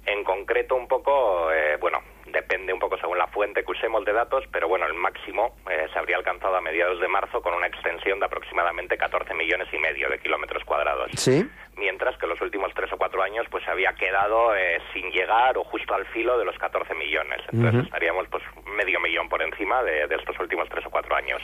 En 0.05 0.25
concreto, 0.25 0.75
un 0.75 0.89
poco, 0.89 1.51
eh, 1.53 1.77
bueno, 1.81 2.01
depende 2.27 2.73
un 2.73 2.79
poco 2.79 2.97
según 2.99 3.19
la 3.19 3.27
fuente 3.29 3.65
que 3.65 3.73
usemos 3.73 4.05
de 4.05 4.13
datos, 4.13 4.45
pero 4.53 4.69
bueno, 4.69 4.87
el 4.87 4.95
máximo 4.95 5.57
eh, 5.71 5.87
se 5.93 5.99
habría 5.99 6.17
alcanzado 6.17 6.57
a 6.57 6.61
mediados 6.61 7.01
de 7.01 7.09
marzo 7.09 7.43
con 7.43 7.55
una 7.55 7.67
extensión 7.67 8.19
de 8.21 8.27
aproximadamente 8.27 8.97
14 8.97 9.35
millones 9.35 9.69
y 9.73 9.79
medio 9.79 10.09
de 10.09 10.19
kilómetros 10.19 10.65
cuadrados. 10.65 11.11
Sí. 11.15 11.45
Mientras 11.77 12.17
que 12.19 12.27
los 12.27 12.41
últimos 12.41 12.73
tres 12.75 12.93
o 12.93 12.97
cuatro 12.99 13.23
años 13.23 13.47
pues 13.51 13.65
se 13.65 13.71
había 13.71 13.93
quedado 13.95 14.55
eh, 14.55 14.79
sin 14.93 15.11
llegar 15.11 15.57
o 15.57 15.65
justo 15.65 15.95
al 15.95 16.05
filo 16.07 16.39
de 16.39 16.45
los 16.45 16.57
14 16.59 16.95
millones. 16.95 17.41
Entonces 17.53 17.75
uh 17.75 17.79
-huh. 17.79 17.85
estaríamos 17.85 18.29
pues 18.29 18.43
medio 18.67 19.01
millón 19.01 19.29
por 19.29 19.43
encima 19.43 19.83
de, 19.83 20.07
de 20.07 20.17
estos 20.17 20.39
últimos 20.39 20.69
tres 20.69 20.85
o 20.87 20.91
cuatro 20.91 21.17
años. 21.17 21.43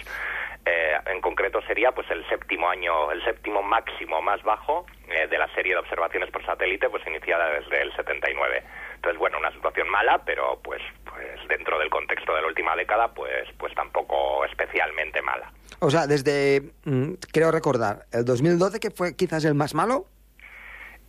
Eh, 0.69 0.99
en 1.07 1.21
concreto 1.21 1.63
sería 1.63 1.93
pues 1.93 2.11
el 2.11 2.27
séptimo 2.29 2.69
año, 2.69 3.11
el 3.11 3.25
séptimo 3.25 3.63
máximo 3.63 4.21
más 4.21 4.43
bajo 4.43 4.85
eh, 5.09 5.27
de 5.27 5.39
la 5.39 5.49
serie 5.55 5.73
de 5.73 5.79
observaciones 5.79 6.31
por 6.31 6.45
satélite, 6.45 6.91
pues 6.91 7.07
iniciada 7.07 7.49
desde 7.59 7.81
el 7.81 7.95
79. 7.97 8.63
Entonces, 8.99 9.19
bueno, 9.21 9.39
una 9.39 9.53
situación 9.53 9.89
mala, 9.89 10.21
pero 10.25 10.59
pues, 10.63 10.83
pues 11.05 11.49
dentro 11.49 11.79
del 11.79 11.89
contexto 11.89 12.35
de 12.35 12.43
la 12.43 12.49
última 12.49 12.75
década, 12.75 13.07
pues, 13.15 13.49
pues 13.57 13.73
tampoco 13.75 14.45
especialmente 14.45 15.23
mala. 15.23 15.53
O 15.79 15.89
sea, 15.89 16.09
desde, 16.09 16.73
mm, 16.85 17.13
creo 17.33 17.53
recordar, 17.53 18.07
el 18.11 18.25
2012, 18.25 18.81
que 18.81 18.91
fue 18.91 19.15
quizás 19.15 19.45
el 19.45 19.55
más 19.55 19.73
malo. 19.73 20.07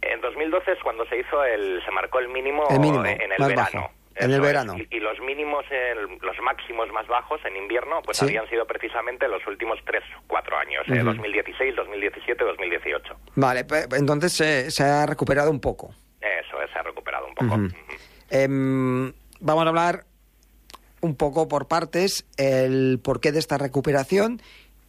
En 0.03 0.21
2012 0.21 0.73
es 0.73 0.79
cuando 0.83 1.03
se 1.07 1.17
hizo 1.17 1.43
el, 1.43 1.81
se 1.83 1.89
marcó 1.91 2.19
el 2.19 2.27
mínimo, 2.29 2.67
el 2.69 2.79
mínimo 2.79 3.03
en 3.03 3.31
el 3.31 3.37
verano. 3.39 3.55
Bajo. 3.55 3.91
En 4.15 4.31
el 4.31 4.41
verano. 4.41 4.75
Y, 4.77 4.87
y, 4.95 4.99
los 4.99 5.19
mínimos, 5.21 5.65
el, 5.71 6.19
los 6.21 6.37
máximos 6.43 6.91
más 6.91 7.07
bajos 7.07 7.39
en 7.45 7.55
invierno, 7.55 8.01
pues 8.03 8.17
¿Sí? 8.17 8.25
habían 8.25 8.47
sido 8.49 8.67
precisamente 8.67 9.27
los 9.27 9.45
últimos 9.47 9.79
tres, 9.85 10.03
cuatro 10.27 10.57
años, 10.57 10.85
uh 10.89 10.91
-huh. 10.91 10.99
eh, 10.99 11.03
2016, 11.03 11.75
2017, 11.75 12.43
2018. 12.43 13.15
Vale, 13.35 13.63
pues, 13.63 13.87
entonces 13.93 14.33
se, 14.33 14.69
se, 14.71 14.83
ha 14.83 15.05
recuperado 15.05 15.49
un 15.49 15.61
poco. 15.61 15.95
Eso, 16.21 16.57
se 16.71 16.79
ha 16.79 16.83
recuperado 16.83 17.27
un 17.27 17.35
poco. 17.35 17.55
Uh 17.55 17.57
-huh. 17.57 17.65
Uh 17.65 17.69
-huh. 17.69 17.99
Eh, 18.31 19.13
vamos 19.39 19.65
a 19.65 19.69
hablar 19.69 20.05
un 21.01 21.15
poco 21.15 21.47
por 21.47 21.67
partes 21.67 22.25
el 22.37 22.99
porqué 23.03 23.31
de 23.31 23.39
esta 23.39 23.57
recuperación 23.57 24.41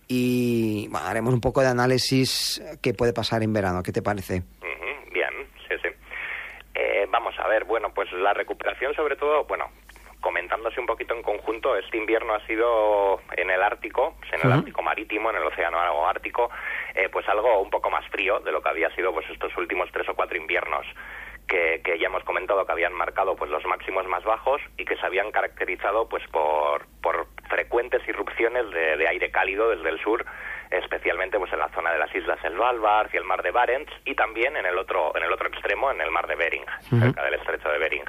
y 0.08 0.88
bueno, 0.88 1.06
haremos 1.06 1.32
un 1.32 1.40
poco 1.40 1.60
de 1.60 1.68
análisis 1.68 2.60
qué 2.82 2.94
puede 2.94 3.12
pasar 3.12 3.42
en 3.42 3.52
verano. 3.52 3.82
¿Qué 3.82 3.92
te 3.92 4.02
parece? 4.02 4.42
Bien, 5.12 5.30
sí, 5.68 5.75
sí. 5.82 5.88
Eh, 6.75 7.06
vamos 7.10 7.34
a 7.38 7.46
ver, 7.46 7.64
bueno, 7.64 7.92
pues 7.94 8.10
la 8.12 8.34
recuperación 8.34 8.92
sobre 8.94 9.14
todo, 9.14 9.44
bueno, 9.44 9.70
comentándose 10.20 10.80
un 10.80 10.86
poquito 10.86 11.14
en 11.14 11.22
conjunto, 11.22 11.76
este 11.76 11.96
invierno 11.96 12.34
ha 12.34 12.46
sido 12.46 13.20
en 13.36 13.50
el 13.50 13.62
Ártico, 13.62 14.16
en 14.32 14.40
el 14.40 14.46
uh 14.46 14.50
-huh. 14.50 14.58
Ártico 14.58 14.82
marítimo, 14.82 15.30
en 15.30 15.36
el 15.36 15.42
Océano 15.44 15.78
Ártico, 16.06 16.50
eh, 16.94 17.08
pues 17.10 17.28
algo 17.28 17.60
un 17.60 17.70
poco 17.70 17.90
más 17.90 18.06
frío 18.08 18.40
de 18.40 18.52
lo 18.52 18.62
que 18.62 18.68
había 18.68 18.90
sido 18.94 19.12
pues 19.12 19.28
estos 19.30 19.56
últimos 19.56 19.90
tres 19.92 20.08
o 20.08 20.14
cuatro 20.14 20.36
inviernos. 20.36 20.86
Que, 21.46 21.80
que, 21.82 21.98
ya 21.98 22.06
hemos 22.06 22.22
comentado 22.22 22.64
que 22.64 22.70
habían 22.70 22.92
marcado 22.92 23.34
pues 23.34 23.50
los 23.50 23.64
máximos 23.66 24.06
más 24.06 24.22
bajos 24.22 24.60
y 24.78 24.84
que 24.84 24.94
se 24.94 25.04
habían 25.04 25.32
caracterizado 25.32 26.08
pues 26.08 26.22
por, 26.28 26.86
por 27.02 27.26
frecuentes 27.48 28.06
irrupciones 28.06 28.70
de, 28.70 28.96
de, 28.96 29.08
aire 29.08 29.32
cálido 29.32 29.68
desde 29.70 29.88
el 29.88 29.98
sur 29.98 30.24
especialmente 30.70 31.40
pues 31.40 31.52
en 31.52 31.58
la 31.58 31.68
zona 31.70 31.90
de 31.90 31.98
las 31.98 32.14
islas 32.14 32.38
Svalbard 32.40 33.10
y 33.12 33.16
el 33.16 33.24
mar 33.24 33.42
de 33.42 33.50
Barents 33.50 33.92
y 34.04 34.14
también 34.14 34.56
en 34.56 34.64
el 34.64 34.78
otro 34.78 35.10
en 35.16 35.24
el 35.24 35.32
otro 35.32 35.48
extremo 35.48 35.90
en 35.90 36.00
el 36.00 36.12
mar 36.12 36.28
de 36.28 36.36
Bering 36.36 36.62
uh 36.62 36.94
-huh. 36.94 37.00
cerca 37.00 37.24
del 37.24 37.34
estrecho 37.34 37.68
de 37.68 37.78
Bering 37.78 38.04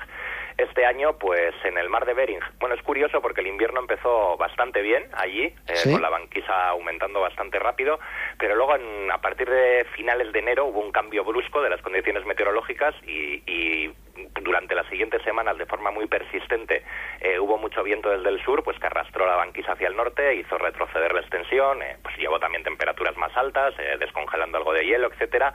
este 0.63 0.85
año, 0.85 1.17
pues 1.17 1.53
en 1.63 1.77
el 1.77 1.89
mar 1.89 2.05
de 2.05 2.13
Bering. 2.13 2.39
Bueno, 2.59 2.75
es 2.75 2.81
curioso 2.81 3.21
porque 3.21 3.41
el 3.41 3.47
invierno 3.47 3.79
empezó 3.79 4.37
bastante 4.37 4.81
bien 4.81 5.07
allí, 5.13 5.43
eh, 5.43 5.75
¿Sí? 5.75 5.91
con 5.91 6.01
la 6.01 6.09
banquisa 6.09 6.69
aumentando 6.69 7.21
bastante 7.21 7.59
rápido, 7.59 7.99
pero 8.37 8.55
luego 8.55 8.75
en, 8.75 9.11
a 9.11 9.19
partir 9.19 9.49
de 9.49 9.85
finales 9.95 10.31
de 10.31 10.39
enero 10.39 10.65
hubo 10.65 10.79
un 10.79 10.91
cambio 10.91 11.23
brusco 11.23 11.61
de 11.61 11.69
las 11.69 11.81
condiciones 11.81 12.25
meteorológicas 12.25 12.95
y, 13.05 13.43
y 13.45 13.93
durante 14.41 14.75
las 14.75 14.87
siguientes 14.87 15.21
semanas, 15.23 15.57
de 15.57 15.65
forma 15.65 15.91
muy 15.91 16.07
persistente, 16.07 16.83
eh, 17.21 17.39
hubo 17.39 17.57
mucho 17.57 17.83
viento 17.83 18.09
desde 18.09 18.29
el 18.29 18.43
sur, 18.43 18.63
pues 18.63 18.77
que 18.79 18.87
arrastró 18.87 19.25
la 19.25 19.35
banquisa 19.35 19.73
hacia 19.73 19.87
el 19.87 19.95
norte, 19.95 20.35
hizo 20.35 20.57
retroceder 20.57 21.13
la 21.13 21.21
extensión, 21.21 21.81
eh, 21.81 21.97
pues 22.01 22.17
llevó 22.17 22.39
también 22.39 22.63
temperaturas 22.63 23.15
más 23.17 23.35
altas, 23.35 23.73
descongelando 23.99 24.57
algo 24.57 24.73
de 24.73 24.85
hielo, 24.85 25.07
etcétera, 25.11 25.53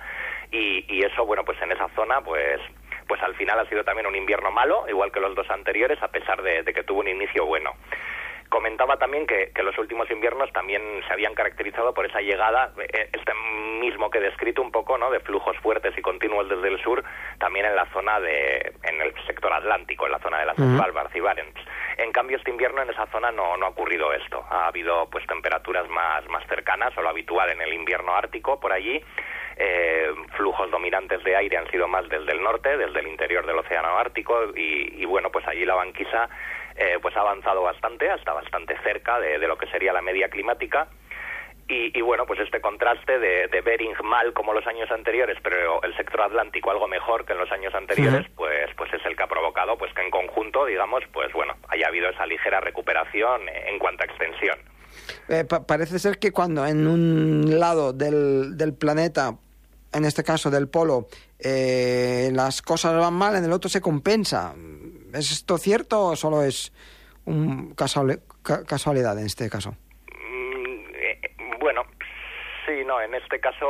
y, 0.50 0.84
y 0.88 1.04
eso, 1.04 1.24
bueno, 1.26 1.44
pues 1.44 1.60
en 1.62 1.72
esa 1.72 1.88
zona, 1.94 2.20
pues 2.20 2.60
pues 3.06 3.22
al 3.22 3.34
final 3.34 3.58
ha 3.58 3.68
sido 3.68 3.84
también 3.84 4.06
un 4.06 4.16
invierno 4.16 4.50
malo, 4.50 4.84
igual 4.88 5.12
que 5.12 5.20
los 5.20 5.34
dos 5.34 5.48
anteriores, 5.50 6.02
a 6.02 6.08
pesar 6.08 6.42
de, 6.42 6.62
de 6.62 6.74
que 6.74 6.82
tuvo 6.82 7.00
un 7.00 7.08
inicio 7.08 7.46
bueno. 7.46 7.74
Comentaba 8.48 8.96
también 8.96 9.26
que, 9.26 9.50
que, 9.52 9.62
los 9.64 9.76
últimos 9.76 10.08
inviernos 10.08 10.52
también 10.52 10.80
se 11.06 11.12
habían 11.12 11.34
caracterizado 11.34 11.92
por 11.92 12.06
esa 12.06 12.20
llegada, 12.20 12.72
este 13.12 13.32
mismo 13.80 14.08
que 14.08 14.18
he 14.18 14.20
descrito 14.20 14.62
un 14.62 14.70
poco, 14.70 14.96
¿no? 14.98 15.10
de 15.10 15.18
flujos 15.20 15.56
fuertes 15.58 15.96
y 15.98 16.02
continuos 16.02 16.48
desde 16.48 16.68
el 16.68 16.80
sur, 16.80 17.02
también 17.38 17.66
en 17.66 17.74
la 17.74 17.86
zona 17.86 18.20
de, 18.20 18.72
en 18.84 19.00
el 19.00 19.12
sector 19.26 19.52
atlántico, 19.52 20.06
en 20.06 20.12
la 20.12 20.20
zona 20.20 20.38
de 20.38 20.46
las 20.46 20.58
uh 20.58 20.62
-huh. 20.62 20.76
Svalbard 20.76 21.10
y 21.14 21.20
Barents. 21.20 21.60
En 21.98 22.12
cambio, 22.12 22.36
este 22.36 22.50
invierno 22.50 22.82
en 22.82 22.90
esa 22.90 23.06
zona 23.06 23.32
no, 23.32 23.56
no 23.56 23.66
ha 23.66 23.70
ocurrido 23.70 24.12
esto. 24.12 24.44
Ha 24.50 24.68
habido 24.68 25.08
pues 25.10 25.26
temperaturas 25.26 25.88
más, 25.88 26.28
más 26.28 26.46
cercanas 26.46 26.96
o 26.96 27.02
lo 27.02 27.08
habitual 27.08 27.50
en 27.50 27.62
el 27.62 27.72
invierno 27.72 28.14
ártico 28.14 28.60
por 28.60 28.72
allí. 28.72 29.02
Eh, 29.58 30.14
flujos 30.36 30.70
dominantes 30.70 31.24
de 31.24 31.34
aire 31.34 31.56
han 31.56 31.70
sido 31.70 31.88
más 31.88 32.06
desde 32.10 32.32
el 32.32 32.42
norte, 32.42 32.76
desde 32.76 33.00
el 33.00 33.06
interior 33.06 33.46
del 33.46 33.56
océano 33.56 33.96
Ártico 33.96 34.52
y, 34.54 35.00
y 35.00 35.04
bueno, 35.06 35.30
pues 35.30 35.46
allí 35.48 35.64
la 35.64 35.74
banquisa 35.74 36.28
eh, 36.76 36.98
pues 37.00 37.16
ha 37.16 37.20
avanzado 37.20 37.62
bastante, 37.62 38.10
hasta 38.10 38.34
bastante 38.34 38.76
cerca 38.82 39.18
de, 39.18 39.38
de 39.38 39.48
lo 39.48 39.56
que 39.56 39.66
sería 39.68 39.94
la 39.94 40.02
media 40.02 40.28
climática. 40.28 40.88
Y, 41.68 41.98
y, 41.98 42.00
bueno, 42.00 42.26
pues 42.26 42.38
este 42.38 42.60
contraste 42.60 43.18
de, 43.18 43.48
de, 43.48 43.60
Bering 43.60 43.94
mal 44.04 44.32
como 44.34 44.52
los 44.52 44.64
años 44.68 44.88
anteriores, 44.92 45.36
pero 45.42 45.82
el 45.82 45.96
sector 45.96 46.22
atlántico 46.22 46.70
algo 46.70 46.86
mejor 46.86 47.24
que 47.24 47.32
en 47.32 47.40
los 47.40 47.50
años 47.50 47.74
anteriores, 47.74 48.24
pues 48.36 48.70
pues 48.76 48.92
es 48.94 49.04
el 49.04 49.16
que 49.16 49.24
ha 49.24 49.26
provocado 49.26 49.76
pues 49.76 49.92
que 49.92 50.02
en 50.02 50.10
conjunto, 50.10 50.64
digamos, 50.64 51.02
pues 51.12 51.32
bueno, 51.32 51.54
haya 51.66 51.88
habido 51.88 52.08
esa 52.08 52.24
ligera 52.24 52.60
recuperación 52.60 53.48
en 53.48 53.80
cuanto 53.80 54.04
a 54.04 54.06
extensión. 54.06 54.56
Eh, 55.28 55.44
pa 55.44 55.66
parece 55.66 55.98
ser 55.98 56.18
que 56.18 56.30
cuando 56.30 56.64
en 56.64 56.86
un 56.86 57.58
lado 57.58 57.92
del, 57.92 58.56
del 58.56 58.72
planeta, 58.74 59.34
en 59.92 60.04
este 60.04 60.22
caso 60.24 60.50
del 60.50 60.68
polo, 60.68 61.08
eh, 61.38 62.30
las 62.32 62.62
cosas 62.62 62.98
van 62.98 63.14
mal, 63.14 63.36
en 63.36 63.44
el 63.44 63.52
otro 63.52 63.68
se 63.68 63.80
compensa. 63.80 64.54
¿Es 65.12 65.32
esto 65.32 65.58
cierto 65.58 66.06
o 66.06 66.16
solo 66.16 66.42
es 66.42 66.72
un 67.24 67.74
casual, 67.74 68.20
casualidad 68.42 69.18
en 69.18 69.26
este 69.26 69.48
caso? 69.48 69.74
Bueno, 71.60 71.82
sí, 72.66 72.84
no, 72.84 73.00
en 73.00 73.14
este 73.14 73.40
caso 73.40 73.66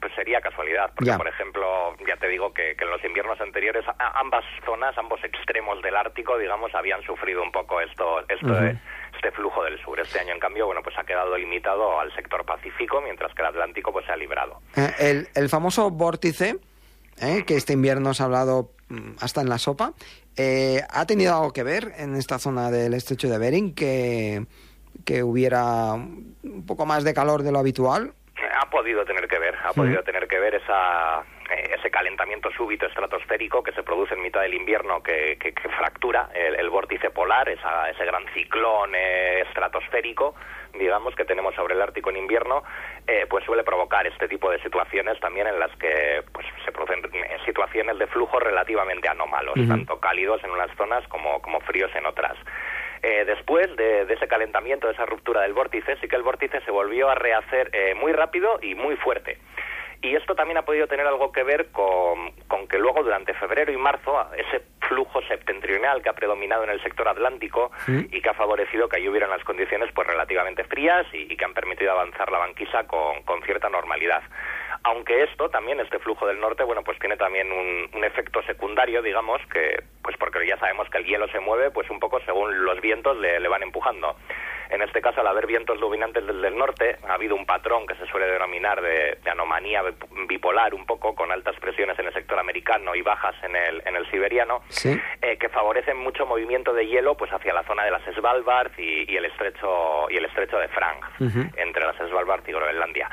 pues 0.00 0.12
sería 0.14 0.40
casualidad, 0.40 0.92
porque 0.94 1.10
ya. 1.10 1.16
por 1.16 1.28
ejemplo, 1.28 1.96
ya 2.06 2.16
te 2.16 2.28
digo 2.28 2.52
que, 2.52 2.76
que 2.76 2.84
en 2.84 2.90
los 2.90 3.02
inviernos 3.04 3.40
anteriores 3.40 3.84
ambas 3.98 4.44
zonas, 4.64 4.96
ambos 4.98 5.22
extremos 5.24 5.80
del 5.80 5.96
Ártico, 5.96 6.36
digamos, 6.36 6.74
habían 6.74 7.02
sufrido 7.02 7.42
un 7.42 7.50
poco 7.50 7.80
esto, 7.80 8.20
esto 8.28 8.46
uh 8.46 8.50
-huh. 8.50 8.60
de, 8.60 8.78
este 9.24 9.36
flujo 9.36 9.64
del 9.64 9.80
sur. 9.82 9.98
Este 9.98 10.20
año, 10.20 10.34
en 10.34 10.40
cambio, 10.40 10.66
bueno, 10.66 10.82
pues 10.82 10.96
ha 10.98 11.04
quedado 11.04 11.36
limitado 11.38 11.98
al 11.98 12.14
sector 12.14 12.44
Pacífico, 12.44 13.00
mientras 13.00 13.32
que 13.34 13.40
el 13.40 13.48
Atlántico 13.48 13.90
pues 13.90 14.04
se 14.04 14.12
ha 14.12 14.16
librado. 14.16 14.60
Eh, 14.76 14.90
el, 14.98 15.28
el, 15.34 15.48
famoso 15.48 15.90
vórtice, 15.90 16.56
eh, 17.22 17.44
que 17.46 17.56
este 17.56 17.72
invierno 17.72 18.12
se 18.12 18.22
ha 18.22 18.26
hablado 18.26 18.72
mm, 18.88 19.12
hasta 19.20 19.40
en 19.40 19.48
la 19.48 19.58
sopa, 19.58 19.94
eh, 20.36 20.82
¿ha 20.90 21.06
tenido 21.06 21.34
algo 21.34 21.52
que 21.52 21.62
ver 21.62 21.92
en 21.96 22.16
esta 22.16 22.38
zona 22.38 22.70
del 22.70 22.92
estrecho 22.92 23.28
de 23.28 23.38
Bering 23.38 23.74
que 23.74 24.44
que 25.04 25.24
hubiera 25.24 25.94
un 25.94 26.64
poco 26.66 26.86
más 26.86 27.02
de 27.02 27.14
calor 27.14 27.42
de 27.42 27.50
lo 27.50 27.58
habitual? 27.58 28.12
Ha 28.60 28.70
podido 28.70 29.04
tener 29.04 29.26
que 29.26 29.38
ver, 29.38 29.54
ha 29.64 29.72
podido 29.72 30.00
mm. 30.02 30.04
tener 30.04 30.28
que 30.28 30.38
ver 30.38 30.54
esa, 30.54 31.24
ese 31.54 31.90
calentamiento 31.90 32.50
súbito 32.52 32.86
estratosférico 32.86 33.62
que 33.62 33.72
se 33.72 33.82
produce 33.82 34.14
en 34.14 34.22
mitad 34.22 34.40
del 34.42 34.54
invierno 34.54 35.02
que, 35.02 35.38
que, 35.38 35.52
fractura 35.68 36.30
el, 36.34 36.70
vórtice 36.70 37.10
polar, 37.10 37.48
ese 37.48 38.04
gran 38.04 38.24
ciclón 38.34 38.94
eh, 38.94 39.42
estratosférico 39.48 40.34
digamos, 40.78 41.14
que 41.14 41.24
tenemos 41.24 41.54
sobre 41.54 41.74
el 41.74 41.82
Ártico 41.82 42.10
en 42.10 42.16
invierno, 42.16 42.62
eh, 43.06 43.26
pues 43.28 43.44
suele 43.44 43.62
provocar 43.62 44.06
este 44.06 44.28
tipo 44.28 44.50
de 44.50 44.60
situaciones 44.60 45.18
también 45.20 45.46
en 45.46 45.58
las 45.58 45.70
que 45.76 46.22
pues, 46.32 46.46
se 46.64 46.72
producen 46.72 47.02
situaciones 47.44 47.98
de 47.98 48.06
flujo 48.08 48.38
relativamente 48.40 49.08
anómalos, 49.08 49.54
tanto 49.68 50.00
cálidos 50.00 50.42
en 50.44 50.50
unas 50.50 50.74
zonas 50.76 51.06
como, 51.08 51.40
como 51.40 51.60
fríos 51.60 51.90
en 51.94 52.06
otras. 52.06 52.36
Eh, 53.02 53.24
después 53.26 53.66
de, 53.76 54.06
ese 54.08 54.26
calentamiento, 54.26 54.86
de 54.86 54.94
esa 54.94 55.04
ruptura 55.04 55.42
del 55.42 55.52
vórtice, 55.52 55.96
sí 56.00 56.08
que 56.08 56.16
el 56.16 56.22
vórtice 56.22 56.62
se 56.62 56.70
volvió 56.70 57.10
a 57.10 57.14
rehacer 57.14 57.68
eh, 57.74 57.94
muy 57.94 58.12
rápido 58.12 58.58
y 58.62 58.74
muy 58.74 58.96
fuerte. 58.96 59.36
Y 60.04 60.14
esto 60.14 60.34
también 60.34 60.58
ha 60.58 60.66
podido 60.66 60.86
tener 60.86 61.06
algo 61.06 61.32
que 61.32 61.42
ver 61.42 61.70
con, 61.72 62.34
que 62.68 62.78
luego 62.78 63.02
durante 63.02 63.32
febrero 63.32 63.72
y 63.72 63.78
marzo 63.78 64.14
ese 64.36 64.62
flujo 64.86 65.22
septentrional 65.22 66.02
que 66.02 66.10
ha 66.10 66.12
predominado 66.12 66.62
en 66.64 66.70
el 66.70 66.82
sector 66.82 67.08
atlántico 67.08 67.70
y 67.88 68.20
que 68.20 68.28
ha 68.28 68.34
favorecido 68.34 68.86
que 68.86 68.98
allí 68.98 69.08
hubieran 69.08 69.30
las 69.30 69.42
condiciones 69.44 69.90
pues 69.94 70.06
relativamente 70.06 70.62
frías 70.64 71.06
y, 71.14 71.34
que 71.34 71.44
han 71.44 71.54
permitido 71.54 71.92
avanzar 71.92 72.30
la 72.30 72.38
banquisa 72.38 72.86
con, 72.86 73.22
con 73.22 73.42
cierta 73.44 73.70
normalidad 73.70 74.22
aunque 74.84 75.22
esto 75.24 75.48
también, 75.48 75.80
este 75.80 75.98
flujo 75.98 76.26
del 76.26 76.38
norte, 76.38 76.62
bueno, 76.62 76.82
pues 76.84 76.98
tiene 76.98 77.16
también 77.16 77.50
un, 77.50 78.04
efecto 78.04 78.42
secundario, 78.42 79.00
digamos, 79.00 79.40
que, 79.50 79.82
pues 80.02 80.14
porque 80.18 80.46
ya 80.46 80.58
sabemos 80.58 80.88
que 80.90 80.98
el 80.98 81.06
hielo 81.06 81.26
se 81.28 81.40
mueve, 81.40 81.70
pues 81.70 81.88
un 81.88 81.98
poco 81.98 82.20
según 82.20 82.64
los 82.64 82.80
vientos 82.82 83.16
le, 83.16 83.40
le 83.40 83.48
van 83.48 83.62
empujando. 83.62 84.14
En 84.70 84.82
este 84.82 85.00
caso, 85.00 85.20
al 85.20 85.26
haber 85.26 85.46
vientos 85.46 85.78
dominantes 85.78 86.26
desde 86.26 86.48
el 86.48 86.56
norte, 86.56 86.96
ha 87.08 87.14
habido 87.14 87.34
un 87.36 87.46
patrón 87.46 87.86
que 87.86 87.94
se 87.94 88.06
suele 88.06 88.26
denominar 88.26 88.80
de, 88.80 89.18
anomalía 89.30 89.82
bipolar, 90.28 90.74
un 90.74 90.86
poco, 90.86 91.14
con 91.14 91.32
altas 91.32 91.56
presiones 91.60 91.98
en 91.98 92.06
el 92.06 92.12
sector 92.12 92.38
americano 92.38 92.94
y 92.94 93.02
bajas 93.02 93.34
en 93.42 93.56
el, 93.56 93.82
en 93.86 93.96
el 93.96 94.10
siberiano, 94.10 94.62
eh, 94.84 95.36
que 95.38 95.48
favorecen 95.48 95.96
mucho 95.96 96.26
movimiento 96.26 96.72
de 96.72 96.86
hielo 96.86 97.16
pues 97.16 97.32
hacia 97.32 97.52
la 97.52 97.62
zona 97.64 97.84
de 97.84 97.90
las 97.90 98.02
Svalbard 98.14 98.72
y, 98.78 99.16
el 99.16 99.24
estrecho 99.26 100.10
y 100.10 100.16
el 100.16 100.24
estrecho 100.24 100.58
de 100.58 100.68
Frank, 100.68 101.04
entre 101.56 101.84
las 101.84 101.96
Svalbard 101.96 102.42
y 102.48 102.52
Groenlandia. 102.52 103.08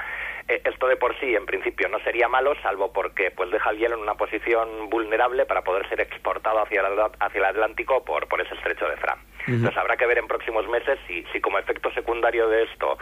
Eh, 0.51 0.61
esto 0.65 0.85
de 0.87 0.97
por 0.97 1.17
sí, 1.17 1.33
en 1.33 1.45
principio, 1.45 1.87
no 1.87 1.97
sería 1.99 2.27
malo, 2.27 2.53
salvo 2.61 2.91
porque 2.91 3.31
pues 3.31 3.49
deja 3.51 3.69
el 3.69 3.77
hielo 3.77 3.95
en 3.95 4.01
una 4.01 4.15
posición 4.15 4.89
vulnerable 4.89 5.45
para 5.45 5.61
poder 5.61 5.87
ser 5.87 6.01
exportado 6.01 6.61
hacia 6.61 6.81
el, 6.81 6.99
hacia 6.99 7.39
el 7.39 7.45
Atlántico 7.45 8.03
por, 8.03 8.27
por 8.27 8.41
ese 8.41 8.55
estrecho 8.55 8.85
de 8.89 8.97
Fram. 8.97 9.19
Entonces 9.47 9.77
habrá 9.77 9.95
que 9.95 10.05
ver 10.05 10.17
en 10.17 10.27
próximos 10.27 10.67
meses 10.67 10.99
si, 11.07 11.23
si 11.31 11.39
como 11.39 11.57
efecto 11.57 11.89
secundario 11.93 12.49
de 12.49 12.63
esto 12.63 12.97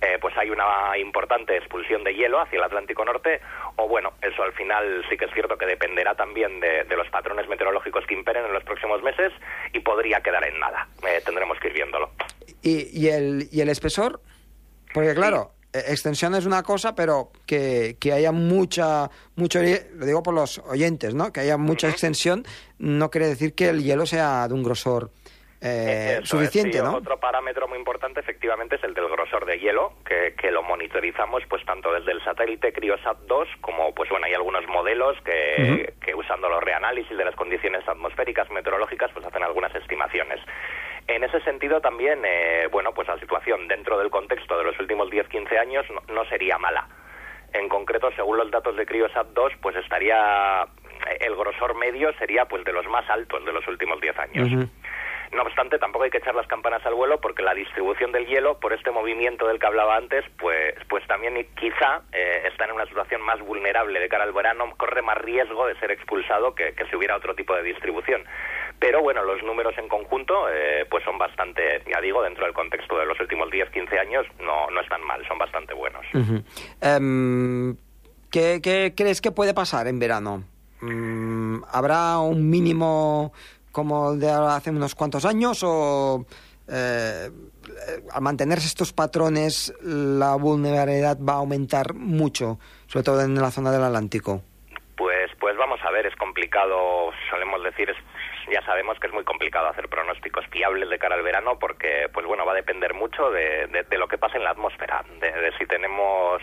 eh, 0.00 0.18
pues 0.20 0.36
hay 0.36 0.50
una 0.50 0.96
importante 0.98 1.56
expulsión 1.56 2.02
de 2.04 2.14
hielo 2.14 2.40
hacia 2.40 2.56
el 2.56 2.64
Atlántico 2.64 3.04
Norte 3.04 3.40
o 3.76 3.86
bueno, 3.86 4.14
eso 4.22 4.42
al 4.42 4.54
final 4.54 5.04
sí 5.08 5.16
que 5.16 5.26
es 5.26 5.32
cierto 5.34 5.58
que 5.58 5.66
dependerá 5.66 6.14
también 6.14 6.58
de, 6.58 6.84
los 6.96 7.08
patrones 7.10 7.46
meteorológicos 7.48 8.06
que 8.06 8.14
imperen 8.14 8.46
en 8.46 8.52
los 8.54 8.64
próximos 8.64 9.02
meses 9.02 9.32
y 9.72 9.80
podría 9.80 10.20
quedar 10.20 10.44
en 10.46 10.58
nada. 10.58 10.88
Eh, 11.06 11.20
tendremos 11.24 11.58
que 11.60 11.68
ir 11.68 11.74
viéndolo. 11.74 12.10
¿Y, 12.62 12.88
y, 12.98 13.10
el, 13.10 13.48
¿Y 13.52 13.60
el 13.60 13.68
espesor? 13.68 14.20
Porque 14.92 15.14
claro, 15.14 15.52
extensión 15.74 16.34
es 16.34 16.46
una 16.46 16.62
cosa, 16.62 16.94
pero 16.94 17.30
que, 17.46 17.96
que 18.00 18.12
haya 18.12 18.32
mucha, 18.32 19.10
mucho, 19.36 19.60
lo 19.60 20.06
digo 20.06 20.22
por 20.22 20.34
los 20.34 20.58
oyentes, 20.58 21.14
¿no? 21.14 21.32
Que 21.32 21.40
haya 21.40 21.56
mucha 21.56 21.88
extensión 21.88 22.44
no 22.78 23.10
quiere 23.10 23.28
decir 23.28 23.54
que 23.54 23.68
el 23.68 23.82
hielo 23.82 24.06
sea 24.06 24.46
de 24.48 24.54
un 24.54 24.62
grosor 24.62 25.10
eh, 25.60 26.20
suficiente, 26.24 26.82
¿no? 26.82 26.96
Otro 26.96 27.18
parámetro 27.18 27.66
muy 27.66 27.78
importante 27.78 28.20
efectivamente 28.20 28.76
es 28.76 28.84
el 28.84 28.92
del 28.92 29.08
grosor 29.08 29.46
de 29.46 29.58
hielo, 29.58 29.94
que, 30.04 30.34
que 30.34 30.50
lo 30.50 30.62
monitorizamos 30.62 31.42
pues 31.48 31.64
tanto 31.64 31.90
desde 31.92 32.12
el 32.12 32.22
satélite 32.22 32.72
Criosat 32.72 33.16
2 33.26 33.48
como 33.62 33.94
pues 33.94 34.10
bueno, 34.10 34.26
hay 34.26 34.34
algunos 34.34 34.66
modelos 34.66 35.16
que, 35.24 35.94
que 36.04 36.14
usando 36.14 36.50
los 36.50 36.62
reanálisis 36.62 37.16
de 37.16 37.24
las 37.24 37.34
condiciones 37.34 37.88
atmosféricas 37.88 38.50
meteorológicas 38.50 39.10
pues 39.14 39.24
hacen 39.24 39.42
algunas 39.42 39.74
estimaciones. 39.74 40.40
En 41.06 41.22
ese 41.22 41.40
sentido 41.40 41.80
también, 41.80 42.22
eh, 42.24 42.68
bueno, 42.70 42.92
pues 42.94 43.08
la 43.08 43.18
situación 43.18 43.68
dentro 43.68 43.98
del 43.98 44.10
contexto 44.10 44.56
de 44.56 44.64
los 44.64 44.78
últimos 44.80 45.10
10-15 45.10 45.58
años 45.58 45.86
no, 46.08 46.24
sería 46.26 46.56
mala. 46.58 46.88
En 47.52 47.68
concreto, 47.68 48.10
según 48.16 48.38
los 48.38 48.50
datos 48.50 48.74
de 48.76 48.86
Criosat 48.86 49.28
2, 49.28 49.52
pues 49.60 49.76
estaría 49.76 50.66
el 51.20 51.36
grosor 51.36 51.76
medio 51.76 52.12
sería 52.14 52.46
pues 52.46 52.64
de 52.64 52.72
los 52.72 52.86
más 52.86 53.08
altos 53.10 53.44
de 53.44 53.52
los 53.52 53.66
últimos 53.68 54.00
10 54.00 54.18
años. 54.18 54.68
No 55.32 55.42
obstante, 55.42 55.78
tampoco 55.78 56.04
hay 56.04 56.10
que 56.10 56.18
echar 56.18 56.34
las 56.34 56.46
campanas 56.46 56.86
al 56.86 56.94
vuelo 56.94 57.20
porque 57.20 57.42
la 57.42 57.54
distribución 57.54 58.12
del 58.12 58.26
hielo, 58.26 58.60
por 58.60 58.72
este 58.72 58.92
movimiento 58.92 59.48
del 59.48 59.58
que 59.58 59.66
hablaba 59.66 59.96
antes, 59.96 60.24
pues, 60.38 60.74
pues 60.88 61.04
también 61.08 61.34
quizá 61.56 62.02
eh, 62.12 62.42
está 62.46 62.66
en 62.66 62.72
una 62.72 62.86
situación 62.86 63.20
más 63.20 63.40
vulnerable 63.40 63.98
de 63.98 64.08
cara 64.08 64.24
al 64.24 64.32
verano, 64.32 64.72
corre 64.76 65.02
más 65.02 65.18
riesgo 65.18 65.66
de 65.66 65.74
ser 65.80 65.90
expulsado 65.90 66.54
que, 66.54 66.72
que 66.74 66.86
si 66.86 66.94
hubiera 66.94 67.16
otro 67.16 67.34
tipo 67.34 67.54
de 67.56 67.64
distribución 67.64 68.24
pero 68.84 69.00
bueno, 69.00 69.24
los 69.24 69.42
números 69.42 69.72
en 69.78 69.88
conjunto 69.88 70.46
eh, 70.52 70.84
pues 70.90 71.02
son 71.04 71.16
bastante, 71.16 71.82
ya 71.90 72.02
digo, 72.02 72.22
dentro 72.22 72.44
del 72.44 72.52
contexto 72.52 72.98
de 72.98 73.06
los 73.06 73.18
últimos 73.18 73.50
10, 73.50 73.70
15 73.70 73.98
años, 73.98 74.26
no, 74.40 74.70
no 74.70 74.80
están 74.82 75.02
mal, 75.02 75.26
son 75.26 75.38
bastante 75.38 75.72
buenos. 75.72 76.04
Em, 76.82 77.74
¿qué, 78.30 78.92
crees 78.94 79.22
que 79.22 79.32
puede 79.32 79.54
pasar 79.54 79.86
en 79.86 79.98
verano? 79.98 80.44
Mm, 80.82 81.62
¿Habrá 81.72 82.18
un 82.18 82.50
mínimo 82.50 83.32
como 83.72 84.12
el 84.12 84.20
de 84.20 84.30
hace 84.30 84.68
unos 84.68 84.94
cuantos 84.94 85.24
años 85.24 85.62
o 85.64 86.26
eh, 86.68 87.30
al 88.12 88.20
mantenerse 88.20 88.66
estos 88.66 88.92
patrones 88.92 89.72
la 89.82 90.34
vulnerabilidad 90.34 91.16
va 91.18 91.32
a 91.32 91.36
aumentar 91.36 91.94
mucho, 91.94 92.58
sobre 92.86 93.02
todo 93.02 93.22
en 93.22 93.34
la 93.34 93.50
zona 93.50 93.72
del 93.72 93.82
Atlántico? 93.82 94.42
Pues, 94.98 95.30
pues 95.40 95.56
vamos 95.56 95.80
a 95.82 95.90
ver, 95.90 96.04
es 96.04 96.14
complicado, 96.16 97.12
solemos 97.30 97.64
decir, 97.64 97.88
es 97.88 97.96
ya 98.50 98.62
sabemos 98.62 98.98
que 98.98 99.06
es 99.06 99.12
muy 99.12 99.24
complicado 99.24 99.68
hacer 99.68 99.88
pronósticos 99.88 100.46
fiables 100.48 100.88
de 100.88 100.98
cara 100.98 101.14
al 101.14 101.22
verano 101.22 101.58
porque, 101.58 102.08
pues 102.12 102.26
bueno, 102.26 102.44
va 102.44 102.52
a 102.52 102.56
depender 102.56 102.94
mucho 102.94 103.30
de, 103.30 103.66
de, 103.66 103.98
lo 103.98 104.08
que 104.08 104.18
pase 104.18 104.36
en 104.36 104.44
la 104.44 104.50
atmósfera, 104.50 105.04
de, 105.20 105.52
si 105.58 105.66
tenemos 105.66 106.42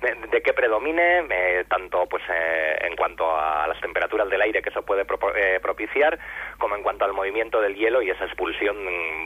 de, 0.00 0.42
que 0.42 0.52
predomine, 0.52 1.26
eh, 1.30 1.64
tanto 1.68 2.06
pues 2.06 2.22
eh, 2.28 2.78
en 2.82 2.96
cuanto 2.96 3.36
a 3.36 3.66
las 3.66 3.80
temperaturas 3.80 4.28
del 4.28 4.42
aire 4.42 4.62
que 4.62 4.70
eso 4.70 4.82
puede 4.82 5.06
eh, 5.36 5.58
propiciar, 5.60 6.18
como 6.58 6.76
en 6.76 6.82
cuanto 6.82 7.04
al 7.04 7.12
movimiento 7.12 7.60
del 7.60 7.74
hielo 7.74 8.02
y 8.02 8.10
esa 8.10 8.24
expulsión 8.24 8.76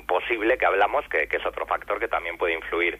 posible 0.06 0.58
que 0.58 0.66
hablamos, 0.66 1.06
que, 1.08 1.26
que 1.28 1.36
es 1.36 1.46
otro 1.46 1.66
factor 1.66 1.98
que 1.98 2.08
también 2.08 2.38
puede 2.38 2.54
influir. 2.54 2.98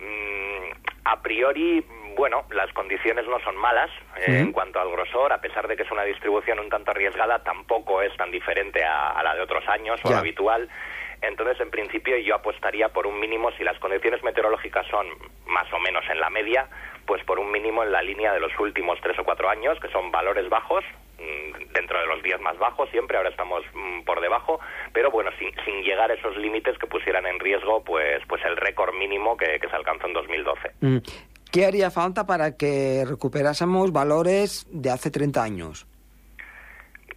Mm, 0.00 0.70
a 1.04 1.22
priori, 1.22 1.84
bueno, 2.18 2.44
las 2.50 2.70
condiciones 2.72 3.26
no 3.28 3.38
son 3.40 3.56
malas 3.56 3.88
eh, 4.16 4.40
en 4.40 4.50
cuanto 4.50 4.80
al 4.80 4.90
grosor, 4.90 5.32
a 5.32 5.40
pesar 5.40 5.68
de 5.68 5.76
que 5.76 5.84
es 5.84 5.90
una 5.92 6.02
distribución 6.02 6.58
un 6.58 6.68
tanto 6.68 6.90
arriesgada, 6.90 7.38
tampoco 7.44 8.02
es 8.02 8.14
tan 8.16 8.32
diferente 8.32 8.82
a, 8.84 9.22
la 9.22 9.36
de 9.36 9.40
otros 9.40 9.66
años 9.68 10.00
o 10.02 10.12
habitual. 10.12 10.68
Entonces, 11.22 11.60
en 11.60 11.70
principio, 11.70 12.18
yo 12.18 12.34
apostaría 12.34 12.88
por 12.88 13.06
un 13.06 13.20
mínimo, 13.20 13.52
si 13.52 13.62
las 13.62 13.78
condiciones 13.78 14.22
meteorológicas 14.24 14.84
son 14.88 15.06
más 15.46 15.72
o 15.72 15.78
menos 15.78 16.04
en 16.10 16.18
la 16.18 16.28
media, 16.28 16.68
pues 17.06 17.22
por 17.24 17.38
un 17.38 17.52
mínimo 17.52 17.84
en 17.84 17.92
la 17.92 18.02
línea 18.02 18.32
de 18.32 18.40
los 18.40 18.52
últimos 18.58 19.00
tres 19.00 19.16
o 19.20 19.24
cuatro 19.24 19.48
años, 19.48 19.78
que 19.80 19.88
son 19.88 20.10
valores 20.10 20.48
bajos, 20.48 20.84
mm, 21.18 21.72
dentro 21.72 22.00
de 22.00 22.06
los 22.06 22.22
días 22.22 22.40
más 22.40 22.58
bajos 22.58 22.90
siempre, 22.90 23.16
ahora 23.16 23.30
estamos 23.30 23.64
mm, 23.74 24.02
por 24.02 24.20
debajo, 24.20 24.60
pero 24.92 25.10
bueno, 25.10 25.30
sin, 25.38 25.52
sin 25.64 25.82
llegar 25.82 26.10
a 26.10 26.14
esos 26.14 26.36
límites 26.36 26.76
que 26.78 26.86
pusieran 26.86 27.26
en 27.26 27.38
riesgo 27.38 27.82
pues, 27.82 28.22
pues 28.28 28.44
el 28.44 28.56
récord 28.56 28.94
mínimo 28.94 29.36
que, 29.36 29.58
se 29.58 29.76
alcanzó 29.76 30.06
en 30.06 30.14
2012. 30.14 30.72
¿Qué 31.50 31.64
haría 31.64 31.90
falta 31.90 32.26
para 32.26 32.56
que 32.56 33.04
recuperásemos 33.06 33.92
valores 33.92 34.66
de 34.70 34.90
hace 34.90 35.10
30 35.10 35.42
años? 35.42 35.86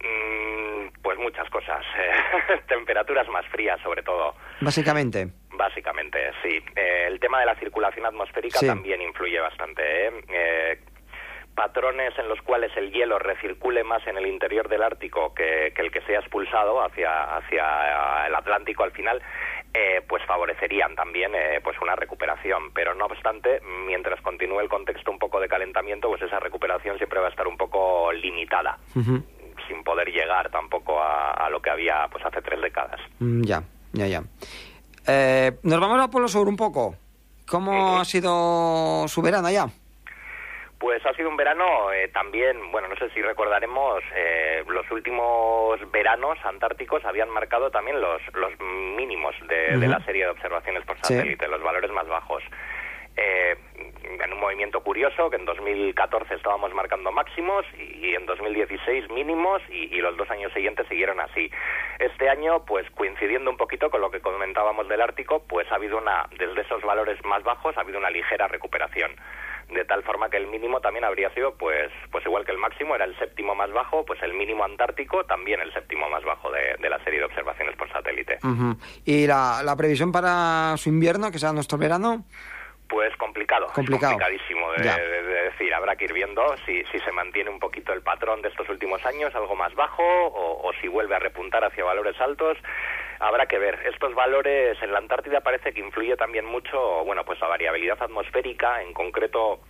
Mm, 0.00 0.88
pues 1.02 1.18
muchas 1.18 1.48
cosas. 1.50 1.84
Temperaturas 2.68 3.28
más 3.28 3.46
frías, 3.48 3.80
sobre 3.82 4.02
todo. 4.02 4.34
Básicamente. 4.60 5.28
Básicamente, 5.50 6.18
sí. 6.42 6.58
Eh, 6.76 7.06
el 7.08 7.20
tema 7.20 7.40
de 7.40 7.46
la 7.46 7.54
circulación 7.56 8.06
atmosférica 8.06 8.60
también 8.60 9.02
influye 9.02 9.38
bastante. 9.38 9.82
¿eh? 9.82 10.10
¿eh? 10.30 10.80
Patrones 11.54 12.18
en 12.18 12.28
los 12.28 12.40
cuales 12.42 12.70
el 12.76 12.92
hielo 12.92 13.18
recircule 13.18 13.84
más 13.84 14.06
en 14.06 14.16
el 14.16 14.26
interior 14.26 14.68
del 14.68 14.82
Ártico 14.82 15.34
que, 15.34 15.72
que 15.74 15.82
el 15.82 15.90
que 15.90 16.00
sea 16.02 16.20
expulsado 16.20 16.82
hacia, 16.82 17.36
hacia 17.36 18.26
el 18.26 18.34
Atlántico 18.34 18.84
al 18.84 18.92
final 18.92 19.22
eh, 19.74 20.02
pues 20.06 20.22
favorecerían 20.26 20.94
también 20.94 21.34
eh, 21.34 21.60
pues 21.62 21.76
una 21.80 21.96
recuperación. 21.96 22.72
Pero 22.74 22.94
no 22.94 23.06
obstante 23.06 23.60
mientras 23.86 24.20
continúe 24.20 24.60
el 24.60 24.68
contexto 24.68 25.10
un 25.10 25.18
poco 25.18 25.40
de 25.40 25.48
calentamiento 25.48 26.08
pues 26.08 26.22
esa 26.22 26.40
recuperación 26.40 26.96
siempre 26.98 27.20
va 27.20 27.26
a 27.26 27.30
estar 27.30 27.46
un 27.46 27.56
poco 27.56 28.12
limitada 28.12 28.78
sin 29.68 29.84
poder 29.84 30.08
llegar 30.08 30.50
tampoco 30.50 31.00
a, 31.00 31.48
lo 31.50 31.60
que 31.62 31.70
había 31.70 32.08
pues 32.10 32.24
hace 32.24 32.42
tres 32.42 32.60
décadas. 32.60 33.00
Mm, 33.18 33.42
ya 33.42 33.62
ya 33.92 34.06
ya. 34.06 34.22
Eh, 35.06 35.52
nos 35.62 35.80
vamos 35.80 36.00
a 36.00 36.08
Polo 36.08 36.28
Sur 36.28 36.48
un 36.48 36.56
poco 36.56 36.94
cómo 37.46 37.98
ha 38.00 38.04
sido 38.04 39.06
su 39.08 39.20
verano 39.22 39.48
allá 39.48 39.66
pues 40.82 41.06
ha 41.06 41.14
sido 41.14 41.28
un 41.28 41.36
verano 41.36 41.92
eh, 41.92 42.08
también, 42.08 42.72
bueno, 42.72 42.88
no 42.88 42.96
sé 42.96 43.08
si 43.10 43.22
recordaremos, 43.22 44.02
eh, 44.16 44.64
los 44.66 44.90
últimos 44.90 45.78
veranos 45.92 46.36
antárticos 46.44 47.04
habían 47.04 47.30
marcado 47.30 47.70
también 47.70 48.00
los, 48.00 48.20
los 48.34 48.50
mínimos 48.58 49.32
de, 49.46 49.76
la 49.76 50.04
serie 50.04 50.24
de 50.24 50.30
observaciones 50.30 50.84
por 50.84 50.98
satélite, 50.98 51.46
los 51.46 51.62
valores 51.62 51.92
más 51.92 52.08
bajos. 52.08 52.42
Eh, 53.16 53.56
en 53.76 54.32
un 54.32 54.40
movimiento 54.40 54.80
curioso, 54.80 55.30
que 55.30 55.36
en 55.36 55.44
2014 55.44 56.34
estábamos 56.34 56.74
marcando 56.74 57.12
máximos 57.12 57.64
y, 57.78 58.16
en 58.16 58.26
2016 58.26 59.08
mínimos 59.10 59.62
y, 59.68 59.94
y, 59.94 60.00
los 60.00 60.16
dos 60.16 60.28
años 60.32 60.52
siguientes 60.52 60.88
siguieron 60.88 61.20
así. 61.20 61.48
Este 62.00 62.28
año, 62.28 62.64
pues 62.64 62.90
coincidiendo 62.90 63.50
un 63.50 63.56
poquito 63.56 63.88
con 63.88 64.00
lo 64.00 64.10
que 64.10 64.20
comentábamos 64.20 64.88
del 64.88 65.00
Ártico, 65.00 65.44
pues 65.46 65.70
ha 65.70 65.76
habido 65.76 65.98
una, 65.98 66.26
desde 66.36 66.62
esos 66.62 66.82
valores 66.82 67.24
más 67.24 67.44
bajos, 67.44 67.76
ha 67.76 67.82
habido 67.82 68.00
una 68.00 68.10
ligera 68.10 68.48
recuperación 68.48 69.12
de 69.72 69.84
tal 69.84 70.02
forma 70.02 70.28
que 70.30 70.36
el 70.36 70.46
mínimo 70.46 70.80
también 70.80 71.04
habría 71.04 71.32
sido, 71.34 71.54
pues, 71.56 71.90
pues 72.10 72.24
igual 72.26 72.44
que 72.44 72.52
el 72.52 72.58
máximo 72.58 72.94
era 72.94 73.04
el 73.04 73.16
séptimo 73.18 73.54
más 73.54 73.72
bajo, 73.72 74.04
pues 74.04 74.22
el 74.22 74.34
mínimo 74.34 74.64
antártico 74.64 75.24
también 75.24 75.60
el 75.60 75.72
séptimo 75.72 76.08
más 76.08 76.24
bajo 76.24 76.50
de, 76.50 76.88
la 76.88 77.02
serie 77.04 77.20
de 77.20 77.26
observaciones 77.26 77.76
por 77.76 77.90
satélite. 77.90 78.38
¿Y 79.04 79.26
la, 79.26 79.62
la, 79.64 79.76
previsión 79.76 80.12
para 80.12 80.76
su 80.76 80.88
invierno, 80.88 81.30
que 81.30 81.38
sea 81.38 81.52
nuestro 81.52 81.78
verano? 81.78 82.24
Pues 82.92 83.16
complicado, 83.16 83.68
complicado. 83.72 84.12
complicadísimo 84.12 84.70
de, 84.72 84.82
de, 84.82 85.22
de, 85.22 85.42
decir. 85.44 85.72
Habrá 85.72 85.96
que 85.96 86.04
ir 86.04 86.12
viendo 86.12 86.44
si, 86.66 86.84
si 86.92 86.98
se 86.98 87.10
mantiene 87.10 87.48
un 87.48 87.58
poquito 87.58 87.94
el 87.94 88.02
patrón 88.02 88.42
de 88.42 88.50
estos 88.50 88.68
últimos 88.68 89.02
años, 89.06 89.34
algo 89.34 89.56
más 89.56 89.74
bajo, 89.74 90.02
o, 90.04 90.68
o 90.68 90.72
si 90.74 90.88
vuelve 90.88 91.16
a 91.16 91.18
repuntar 91.18 91.64
hacia 91.64 91.84
valores 91.84 92.20
altos 92.20 92.58
habrá 93.18 93.46
que 93.46 93.58
ver. 93.58 93.78
Estos 93.86 94.14
valores 94.14 94.76
en 94.82 94.92
la 94.92 94.98
Antártida 94.98 95.40
parece 95.40 95.72
que 95.72 95.80
influye 95.80 96.16
también 96.16 96.44
mucho, 96.44 97.04
bueno, 97.04 97.24
pues 97.24 97.40
la 97.40 97.46
variabilidad 97.48 97.96
atmosférica, 98.02 98.82
en 98.82 98.92
concreto 98.92 99.60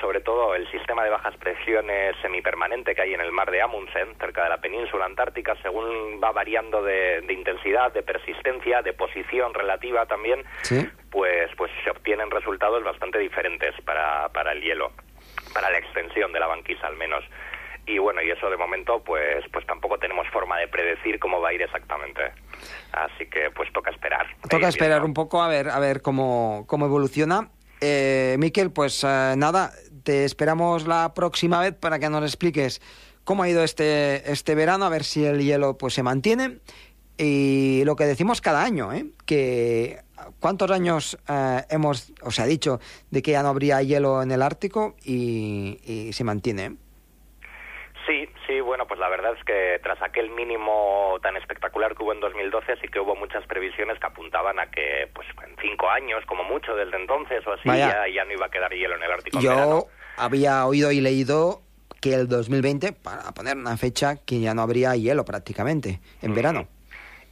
sobre 0.00 0.20
todo 0.20 0.54
el 0.54 0.68
sistema 0.70 1.04
de 1.04 1.10
bajas 1.10 1.36
presiones 1.36 2.16
semipermanente 2.22 2.94
que 2.94 3.02
hay 3.02 3.12
en 3.14 3.20
el 3.20 3.30
mar 3.30 3.50
de 3.50 3.60
Amundsen, 3.60 4.16
cerca 4.18 4.44
de 4.44 4.48
la 4.48 4.56
península 4.56 5.04
antártica, 5.04 5.54
según 5.62 6.18
va 6.22 6.32
variando 6.32 6.82
de, 6.82 7.20
de 7.20 7.32
intensidad, 7.32 7.92
de 7.92 8.02
persistencia, 8.02 8.80
de 8.80 8.94
posición 8.94 9.52
relativa 9.52 10.06
también, 10.06 10.42
¿Sí? 10.62 10.88
Pues, 11.12 11.50
pues 11.56 11.70
se 11.84 11.90
obtienen 11.90 12.30
resultados 12.30 12.82
bastante 12.82 13.18
diferentes 13.18 13.74
para, 13.84 14.30
para 14.30 14.52
el 14.52 14.62
hielo, 14.62 14.92
para 15.52 15.70
la 15.70 15.78
extensión 15.78 16.32
de 16.32 16.40
la 16.40 16.46
banquisa 16.46 16.86
al 16.86 16.96
menos. 16.96 17.22
Y 17.84 17.98
bueno 17.98 18.22
y 18.22 18.30
eso 18.30 18.48
de 18.48 18.56
momento 18.56 19.02
pues 19.04 19.44
pues 19.52 19.66
tampoco 19.66 19.98
tenemos 19.98 20.26
forma 20.28 20.56
de 20.58 20.68
predecir 20.68 21.18
cómo 21.18 21.40
va 21.40 21.48
a 21.48 21.52
ir 21.52 21.62
exactamente. 21.62 22.32
Así 22.92 23.26
que 23.26 23.50
pues 23.54 23.72
toca 23.72 23.90
esperar. 23.90 24.26
Toca 24.48 24.68
esperar 24.68 25.00
viendo. 25.00 25.06
un 25.06 25.14
poco 25.14 25.42
a 25.42 25.48
ver 25.48 25.68
a 25.68 25.80
ver 25.80 26.00
cómo 26.00 26.64
cómo 26.68 26.86
evoluciona. 26.86 27.50
Eh, 27.80 28.36
Miquel 28.38 28.70
pues 28.70 29.02
eh, 29.02 29.34
nada 29.36 29.72
te 30.04 30.24
esperamos 30.24 30.86
la 30.86 31.12
próxima 31.12 31.60
vez 31.60 31.74
para 31.74 31.98
que 31.98 32.08
nos 32.08 32.22
expliques 32.22 32.80
cómo 33.24 33.42
ha 33.42 33.48
ido 33.48 33.64
este 33.64 34.30
este 34.30 34.54
verano 34.54 34.84
a 34.84 34.88
ver 34.88 35.02
si 35.02 35.24
el 35.24 35.40
hielo 35.40 35.76
pues 35.76 35.92
se 35.92 36.04
mantiene. 36.04 36.58
Y 37.18 37.82
lo 37.84 37.96
que 37.96 38.04
decimos 38.04 38.40
cada 38.40 38.62
año 38.62 38.92
¿eh? 38.92 39.06
que 39.26 39.98
¿Cuántos 40.40 40.70
años 40.70 41.18
eh, 41.28 41.62
hemos, 41.70 42.12
os 42.22 42.38
ha 42.38 42.46
dicho, 42.46 42.80
de 43.10 43.22
que 43.22 43.32
ya 43.32 43.42
no 43.42 43.48
habría 43.48 43.82
hielo 43.82 44.22
en 44.22 44.30
el 44.30 44.42
Ártico 44.42 44.94
y, 45.04 45.78
y 45.84 46.12
se 46.12 46.24
mantiene? 46.24 46.76
Sí, 48.06 48.28
sí, 48.46 48.60
bueno, 48.60 48.86
pues 48.86 48.98
la 48.98 49.08
verdad 49.08 49.34
es 49.38 49.44
que 49.44 49.78
tras 49.82 50.00
aquel 50.02 50.30
mínimo 50.30 51.18
tan 51.22 51.36
espectacular 51.36 51.94
que 51.94 52.02
hubo 52.02 52.12
en 52.12 52.20
2012, 52.20 52.76
sí 52.80 52.88
que 52.88 52.98
hubo 52.98 53.14
muchas 53.14 53.46
previsiones 53.46 53.98
que 53.98 54.06
apuntaban 54.06 54.58
a 54.58 54.66
que, 54.70 55.08
pues 55.14 55.28
en 55.46 55.54
cinco 55.60 55.88
años, 55.88 56.24
como 56.26 56.42
mucho 56.42 56.74
desde 56.74 56.96
entonces 56.96 57.46
o 57.46 57.52
así, 57.52 57.68
ya, 57.68 58.04
ya, 58.12 58.24
no 58.24 58.32
iba 58.32 58.46
a 58.46 58.50
quedar 58.50 58.72
hielo 58.72 58.96
en 58.96 59.02
el 59.04 59.12
Ártico. 59.12 59.38
Yo 59.40 59.50
verano. 59.50 59.84
había 60.16 60.66
oído 60.66 60.90
y 60.90 61.00
leído 61.00 61.62
que 62.00 62.14
el 62.14 62.26
2020, 62.26 62.92
para 62.92 63.30
poner 63.32 63.56
una 63.56 63.76
fecha, 63.76 64.16
que 64.26 64.40
ya 64.40 64.54
no 64.54 64.62
habría 64.62 64.96
hielo 64.96 65.24
prácticamente 65.24 66.00
en 66.22 66.32
mm. 66.32 66.34
verano 66.34 66.68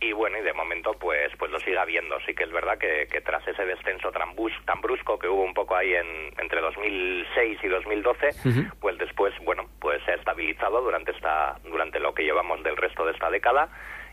y 0.00 0.12
bueno, 0.12 0.38
y 0.38 0.42
de 0.42 0.52
momento 0.54 0.92
pues 0.98 1.19
lo 1.60 1.64
sigue 1.64 1.78
habiendo. 1.78 2.18
Sí 2.26 2.34
que 2.34 2.44
es 2.44 2.52
verdad 2.52 2.78
que, 2.78 3.06
que 3.10 3.20
tras 3.20 3.46
ese 3.46 3.64
descenso 3.64 4.10
tan, 4.10 4.34
bus, 4.34 4.52
tan 4.64 4.80
brusco 4.80 5.18
que 5.18 5.28
hubo 5.28 5.42
un 5.42 5.54
poco 5.54 5.76
ahí 5.76 5.94
en, 5.94 6.32
entre 6.38 6.60
2006 6.60 7.58
y 7.62 7.68
2012, 7.68 8.26
uh 8.26 8.30
-huh. 8.30 8.72
pues 8.80 8.98
después, 8.98 9.34
bueno, 9.44 9.66
pues 9.80 10.02
se 10.04 10.12
ha 10.12 10.14
estabilizado 10.14 10.80
durante 10.82 11.12
esta 11.12 11.58
durante 11.64 12.00
lo 12.00 12.14
que 12.14 12.24
llevamos 12.24 12.62
del 12.62 12.76
resto 12.76 13.04
de 13.04 13.12
esta 13.12 13.30
década 13.30 13.68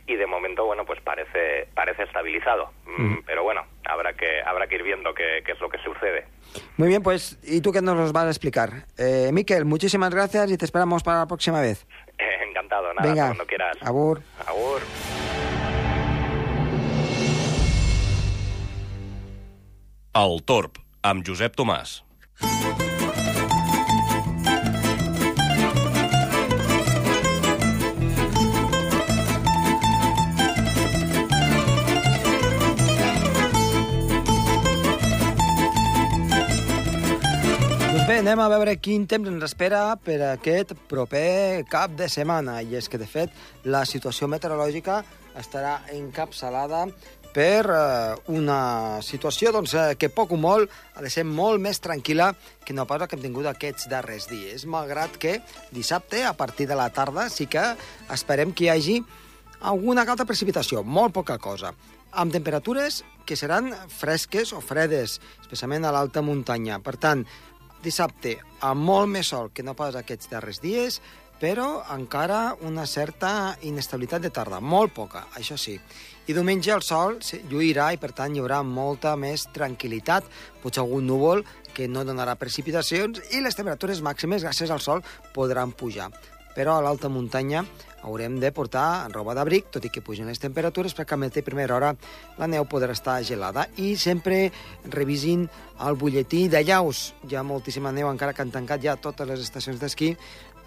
y 0.08 0.16
de 0.16 0.26
momento 0.26 0.66
bueno 0.66 0.86
pues 0.86 1.02
parece 1.02 1.68
parece 1.74 2.04
estabilizado. 2.04 2.72
Uh 2.86 2.90
-huh. 3.02 3.24
pero 3.26 3.44
bueno 3.44 3.66
habrá 3.86 4.14
que 4.14 4.42
habrá 4.42 4.68
que 4.68 4.76
ir 4.76 4.84
viendo 4.84 5.14
qué, 5.14 5.44
qué, 5.46 5.52
es 5.52 5.60
lo 5.60 5.70
que 5.70 5.78
sucede. 5.80 6.26
Muy 6.78 6.88
bien 6.88 7.04
pues 7.04 7.40
y 7.44 7.62
tú 7.62 7.72
qué 7.72 7.82
nos 7.82 7.98
los 7.98 8.14
vas 8.14 8.26
a 8.26 8.30
explicar 8.30 8.86
eh, 8.98 9.32
Miquel 9.34 9.66
muchísimas 9.66 10.14
gracias 10.14 10.50
y 10.52 10.58
te 10.58 10.66
esperamos 10.66 11.04
para 11.04 11.20
la 11.20 11.28
próxima 11.28 11.62
vez. 11.62 11.86
Eh, 12.18 12.38
encantado 12.50 12.94
nada 12.94 13.10
Venga, 13.10 13.26
cuando 13.28 13.46
quieras. 13.46 13.78
Agur. 13.82 14.22
Agur 14.48 14.82
El 20.18 20.40
Torb, 20.50 20.80
amb 21.06 21.22
Josep 21.22 21.54
Tomàs. 21.54 21.92
Bé, 38.08 38.16
anem 38.24 38.40
a 38.40 38.48
veure 38.50 38.74
quin 38.80 39.06
temps 39.06 39.30
ens 39.30 39.46
espera 39.46 39.84
per 40.02 40.18
aquest 40.32 40.74
proper 40.90 41.62
cap 41.70 41.94
de 42.00 42.10
setmana. 42.10 42.62
I 42.66 42.80
és 42.80 42.90
que, 42.90 42.98
de 42.98 43.06
fet, 43.06 43.30
la 43.70 43.86
situació 43.86 44.32
meteorològica 44.32 45.04
estarà 45.38 45.78
encapçalada 45.94 46.88
per 47.38 47.70
eh, 47.70 48.16
una 48.34 48.98
situació 49.06 49.52
doncs, 49.54 49.76
eh, 49.78 49.94
que 50.00 50.10
poc 50.10 50.34
o 50.34 50.40
molt 50.42 50.72
ha 50.98 51.04
de 51.06 51.12
ser 51.14 51.22
molt 51.28 51.62
més 51.62 51.78
tranquil·la 51.84 52.32
que 52.66 52.74
no 52.74 52.88
pas 52.90 53.04
que 53.06 53.14
hem 53.14 53.28
tingut 53.28 53.46
aquests 53.46 53.86
darrers 53.92 54.26
dies. 54.32 54.66
Malgrat 54.66 55.20
que 55.22 55.36
dissabte, 55.70 56.24
a 56.26 56.34
partir 56.34 56.66
de 56.68 56.78
la 56.80 56.90
tarda, 56.90 57.28
sí 57.30 57.46
que 57.46 57.76
esperem 58.14 58.56
que 58.58 58.66
hi 58.66 58.72
hagi 58.74 58.98
alguna 59.62 60.08
altra 60.08 60.26
precipitació, 60.26 60.82
molt 60.82 61.14
poca 61.14 61.38
cosa, 61.38 61.76
amb 62.18 62.34
temperatures 62.34 63.04
que 63.28 63.38
seran 63.38 63.70
fresques 63.92 64.54
o 64.54 64.64
fredes, 64.64 65.20
especialment 65.44 65.86
a 65.86 65.94
l'alta 65.94 66.26
muntanya. 66.26 66.82
Per 66.82 66.98
tant, 66.98 67.26
dissabte 67.86 68.38
amb 68.66 68.82
molt 68.82 69.14
més 69.14 69.30
sol 69.30 69.54
que 69.54 69.66
no 69.66 69.78
pas 69.78 69.94
aquests 69.94 70.34
darrers 70.34 70.64
dies, 70.64 71.02
però 71.38 71.84
encara 71.94 72.56
una 72.66 72.88
certa 72.90 73.58
inestabilitat 73.62 74.26
de 74.26 74.34
tarda, 74.34 74.58
molt 74.58 74.96
poca, 74.98 75.28
això 75.38 75.54
sí. 75.54 75.78
I 76.28 76.34
diumenge 76.36 76.74
el 76.76 76.82
sol 76.84 77.22
lluirà 77.48 77.86
i, 77.96 77.98
per 78.02 78.10
tant, 78.12 78.34
hi 78.36 78.42
haurà 78.44 78.58
molta 78.68 79.14
més 79.16 79.46
tranquil·litat, 79.56 80.26
potser 80.60 80.82
algun 80.84 81.08
núvol 81.08 81.46
que 81.72 81.88
no 81.88 82.04
donarà 82.04 82.34
precipitacions 82.36 83.22
i 83.32 83.40
les 83.40 83.56
temperatures 83.56 84.04
màximes, 84.04 84.44
gràcies 84.44 84.74
al 84.74 84.84
sol, 84.84 85.06
podran 85.32 85.72
pujar. 85.72 86.10
Però 86.58 86.74
a 86.76 86.82
l'alta 86.84 87.08
muntanya 87.08 87.62
haurem 88.04 88.42
de 88.42 88.52
portar 88.52 89.08
roba 89.14 89.38
d'abric, 89.38 89.70
tot 89.72 89.86
i 89.88 89.92
que 89.94 90.04
pugen 90.04 90.28
les 90.28 90.42
temperatures, 90.44 90.96
perquè 90.98 91.16
a 91.16 91.22
matí 91.22 91.46
primera 91.46 91.78
hora 91.78 91.94
la 92.36 92.52
neu 92.52 92.68
podrà 92.68 92.92
estar 92.98 93.22
gelada. 93.24 93.68
I 93.78 93.96
sempre 93.96 94.50
revisin 94.90 95.48
el 95.86 95.96
butlletí 95.96 96.48
de 96.52 96.64
llaus. 96.66 97.14
Hi 97.30 97.38
ha 97.38 97.46
moltíssima 97.46 97.94
neu, 97.96 98.10
encara 98.12 98.34
que 98.34 98.44
han 98.44 98.52
tancat 98.52 98.84
ja 98.84 98.98
totes 99.00 99.30
les 99.30 99.48
estacions 99.48 99.80
d'esquí, 99.80 100.16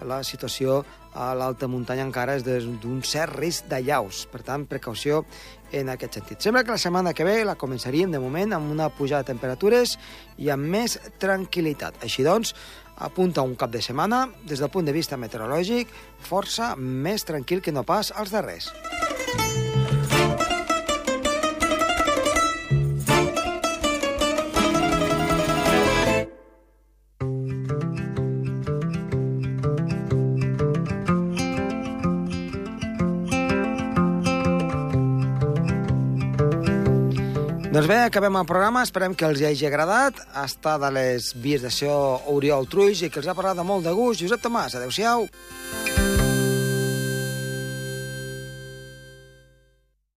la 0.07 0.23
situació 0.25 0.81
a 1.15 1.33
l'alta 1.35 1.69
muntanya 1.69 2.07
encara 2.07 2.37
és 2.39 2.45
d'un 2.45 3.01
cert 3.03 3.35
risc 3.39 3.67
de 3.71 3.81
llaus. 3.83 4.25
Per 4.31 4.43
tant, 4.47 4.67
precaució 4.71 5.25
en 5.73 5.91
aquest 5.93 6.21
sentit. 6.21 6.41
Sembla 6.43 6.65
que 6.65 6.75
la 6.75 6.83
setmana 6.83 7.15
que 7.15 7.27
ve 7.27 7.43
la 7.45 7.59
començaríem, 7.59 8.13
de 8.13 8.23
moment, 8.23 8.55
amb 8.55 8.71
una 8.71 8.91
pujada 8.95 9.25
de 9.25 9.33
temperatures 9.33 9.97
i 10.39 10.51
amb 10.51 10.71
més 10.71 10.99
tranquil·litat. 11.23 12.03
Així 12.07 12.27
doncs, 12.27 12.55
apunta 13.01 13.43
un 13.43 13.57
cap 13.57 13.73
de 13.73 13.83
setmana, 13.83 14.27
des 14.45 14.61
del 14.61 14.71
punt 14.71 14.87
de 14.87 14.95
vista 14.97 15.19
meteorològic, 15.19 15.89
força 16.21 16.75
més 16.77 17.25
tranquil 17.25 17.65
que 17.65 17.73
no 17.73 17.87
pas 17.89 18.13
els 18.17 18.35
darrers. 18.35 18.71
Doncs 37.81 37.89
bé, 37.89 38.03
acabem 38.05 38.35
el 38.37 38.45
programa, 38.45 38.83
esperem 38.85 39.15
que 39.17 39.25
els 39.25 39.41
hagi 39.41 39.65
agradat. 39.65 40.19
Està 40.37 40.75
de 40.83 40.91
les 40.93 41.31
vies 41.41 41.63
so 41.73 41.95
Oriol 42.29 42.67
Truix 42.69 43.01
i 43.01 43.09
que 43.09 43.23
els 43.23 43.29
ha 43.33 43.35
parlat 43.39 43.57
de 43.57 43.65
molt 43.65 43.89
de 43.89 43.95
gust. 43.97 44.21
Josep 44.21 44.43
Tomàs, 44.45 44.75
adeu-siau. 44.77 45.25